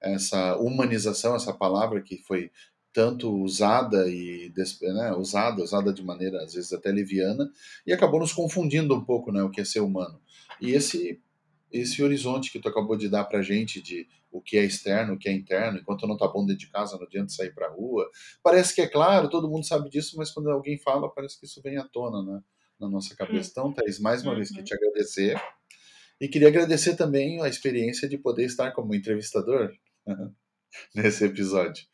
essa 0.00 0.56
humanização, 0.56 1.34
essa 1.34 1.52
palavra 1.52 2.00
que 2.00 2.18
foi 2.18 2.50
tanto 2.92 3.32
usada 3.42 4.08
e 4.08 4.52
né, 4.82 5.12
usada, 5.12 5.62
usada 5.62 5.92
de 5.92 6.02
maneira 6.02 6.42
às 6.42 6.54
vezes 6.54 6.72
até 6.72 6.92
leviana 6.92 7.50
e 7.86 7.92
acabou 7.92 8.20
nos 8.20 8.32
confundindo 8.32 8.94
um 8.94 9.04
pouco, 9.04 9.32
né, 9.32 9.42
o 9.42 9.50
que 9.50 9.60
é 9.60 9.64
ser 9.64 9.80
humano. 9.80 10.20
E 10.60 10.70
esse 10.70 11.20
esse 11.72 12.04
horizonte 12.04 12.52
que 12.52 12.60
tu 12.60 12.68
acabou 12.68 12.96
de 12.96 13.08
dar 13.08 13.24
pra 13.24 13.42
gente 13.42 13.82
de 13.82 14.06
o 14.34 14.42
que 14.42 14.58
é 14.58 14.64
externo, 14.64 15.14
o 15.14 15.18
que 15.18 15.28
é 15.28 15.32
interno, 15.32 15.78
enquanto 15.78 16.08
não 16.08 16.16
tá 16.16 16.26
bom 16.26 16.44
dentro 16.44 16.66
de 16.66 16.70
casa, 16.70 16.96
não 16.96 17.04
adianta 17.04 17.28
sair 17.28 17.54
pra 17.54 17.70
rua. 17.70 18.10
Parece 18.42 18.74
que 18.74 18.80
é 18.80 18.88
claro, 18.88 19.30
todo 19.30 19.48
mundo 19.48 19.64
sabe 19.64 19.88
disso, 19.88 20.16
mas 20.18 20.32
quando 20.32 20.50
alguém 20.50 20.76
fala, 20.76 21.08
parece 21.08 21.38
que 21.38 21.46
isso 21.46 21.62
vem 21.62 21.78
à 21.78 21.84
tona, 21.84 22.20
né, 22.20 22.42
na 22.80 22.88
nossa 22.88 23.14
cabeça. 23.14 23.50
Então, 23.52 23.72
Thaís, 23.72 24.00
mais 24.00 24.22
uma 24.22 24.32
uhum. 24.32 24.38
vez 24.38 24.50
que 24.50 24.60
te 24.64 24.74
agradecer. 24.74 25.40
E 26.20 26.26
queria 26.26 26.48
agradecer 26.48 26.96
também 26.96 27.40
a 27.42 27.48
experiência 27.48 28.08
de 28.08 28.18
poder 28.18 28.44
estar 28.44 28.72
como 28.72 28.92
entrevistador 28.92 29.72
nesse 30.92 31.24
episódio. 31.24 31.84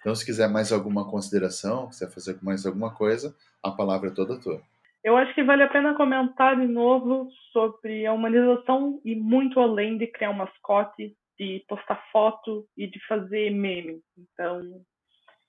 Então, 0.00 0.14
se 0.14 0.24
quiser 0.24 0.48
mais 0.48 0.72
alguma 0.72 1.06
consideração, 1.06 1.90
quiser 1.90 2.10
fazer 2.10 2.38
mais 2.42 2.64
alguma 2.64 2.94
coisa, 2.94 3.36
a 3.62 3.70
palavra 3.70 4.08
é 4.08 4.14
toda 4.14 4.40
tua. 4.40 4.62
Eu 5.04 5.16
acho 5.18 5.34
que 5.34 5.42
vale 5.42 5.62
a 5.62 5.68
pena 5.68 5.94
comentar 5.94 6.58
de 6.58 6.66
novo 6.66 7.28
sobre 7.52 8.06
a 8.06 8.12
humanização 8.12 9.00
e 9.04 9.14
muito 9.14 9.60
além 9.60 9.98
de 9.98 10.06
criar 10.06 10.30
um 10.30 10.36
mascote, 10.36 11.14
de 11.40 11.64
postar 11.66 11.96
foto 12.12 12.66
e 12.76 12.86
de 12.86 13.00
fazer 13.06 13.48
meme. 13.48 14.02
Então, 14.18 14.60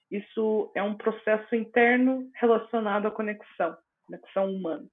isso 0.09 0.71
é 0.73 0.81
um 0.81 0.95
processo 0.95 1.53
interno 1.53 2.29
relacionado 2.35 3.07
à 3.07 3.11
conexão, 3.11 3.75
conexão 4.05 4.53
humana. 4.53 4.87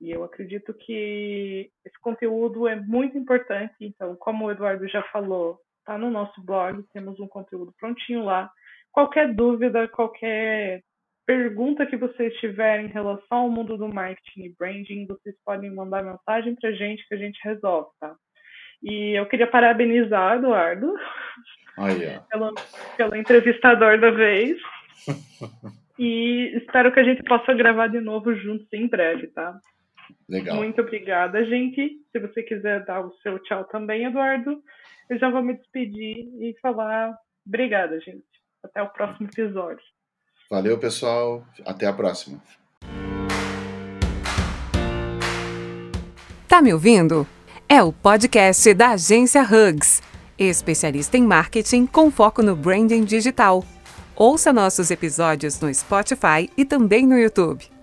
E 0.00 0.12
eu 0.12 0.22
acredito 0.22 0.72
que 0.74 1.68
esse 1.84 2.00
conteúdo 2.00 2.68
é 2.68 2.76
muito 2.76 3.18
importante. 3.18 3.74
Então, 3.80 4.14
como 4.14 4.44
o 4.44 4.50
Eduardo 4.52 4.86
já 4.86 5.02
falou, 5.10 5.58
está 5.80 5.98
no 5.98 6.08
nosso 6.08 6.40
blog, 6.40 6.84
temos 6.92 7.18
um 7.18 7.26
conteúdo 7.26 7.74
prontinho 7.76 8.24
lá. 8.24 8.48
Qualquer 8.92 9.34
dúvida, 9.34 9.88
qualquer 9.88 10.84
pergunta 11.26 11.84
que 11.84 11.96
vocês 11.96 12.32
tiverem 12.36 12.86
em 12.86 12.92
relação 12.92 13.38
ao 13.38 13.50
mundo 13.50 13.76
do 13.76 13.88
marketing 13.88 14.42
e 14.44 14.54
branding, 14.56 15.06
vocês 15.08 15.34
podem 15.44 15.74
mandar 15.74 16.04
mensagem 16.04 16.54
para 16.54 16.70
a 16.70 16.72
gente 16.72 17.04
que 17.08 17.14
a 17.14 17.18
gente 17.18 17.40
resolve, 17.42 17.90
tá? 17.98 18.16
E 18.82 19.18
eu 19.18 19.26
queria 19.26 19.46
parabenizar 19.46 20.36
Eduardo 20.36 20.94
oh, 21.78 21.88
yeah. 21.88 22.24
pelo, 22.30 22.54
pelo 22.96 23.16
entrevistador 23.16 23.98
da 24.00 24.10
vez. 24.10 24.58
e 25.98 26.56
espero 26.56 26.92
que 26.92 27.00
a 27.00 27.04
gente 27.04 27.22
possa 27.24 27.54
gravar 27.54 27.88
de 27.88 28.00
novo 28.00 28.34
juntos 28.34 28.66
em 28.72 28.86
breve, 28.86 29.28
tá? 29.28 29.58
Legal. 30.28 30.56
Muito 30.56 30.80
obrigada, 30.80 31.44
gente. 31.44 32.00
Se 32.12 32.18
você 32.18 32.42
quiser 32.42 32.84
dar 32.84 33.00
o 33.00 33.12
seu 33.22 33.38
tchau 33.40 33.64
também, 33.64 34.04
Eduardo, 34.04 34.60
eu 35.08 35.18
já 35.18 35.30
vou 35.30 35.42
me 35.42 35.54
despedir 35.54 36.28
e 36.40 36.54
falar 36.60 37.16
obrigada, 37.46 37.98
gente. 38.00 38.24
Até 38.62 38.82
o 38.82 38.88
próximo 38.88 39.28
episódio. 39.28 39.82
Valeu, 40.50 40.78
pessoal. 40.78 41.44
Até 41.64 41.86
a 41.86 41.92
próxima. 41.92 42.40
Tá 46.48 46.62
me 46.62 46.72
ouvindo? 46.72 47.26
É 47.68 47.82
o 47.82 47.92
podcast 47.92 48.72
da 48.74 48.90
agência 48.90 49.42
Hugs, 49.42 50.00
especialista 50.38 51.18
em 51.18 51.24
marketing 51.24 51.84
com 51.84 52.12
foco 52.12 52.40
no 52.40 52.54
branding 52.54 53.02
digital. 53.02 53.64
Ouça 54.14 54.52
nossos 54.52 54.92
episódios 54.92 55.58
no 55.58 55.74
Spotify 55.74 56.48
e 56.56 56.64
também 56.64 57.04
no 57.04 57.18
YouTube. 57.18 57.75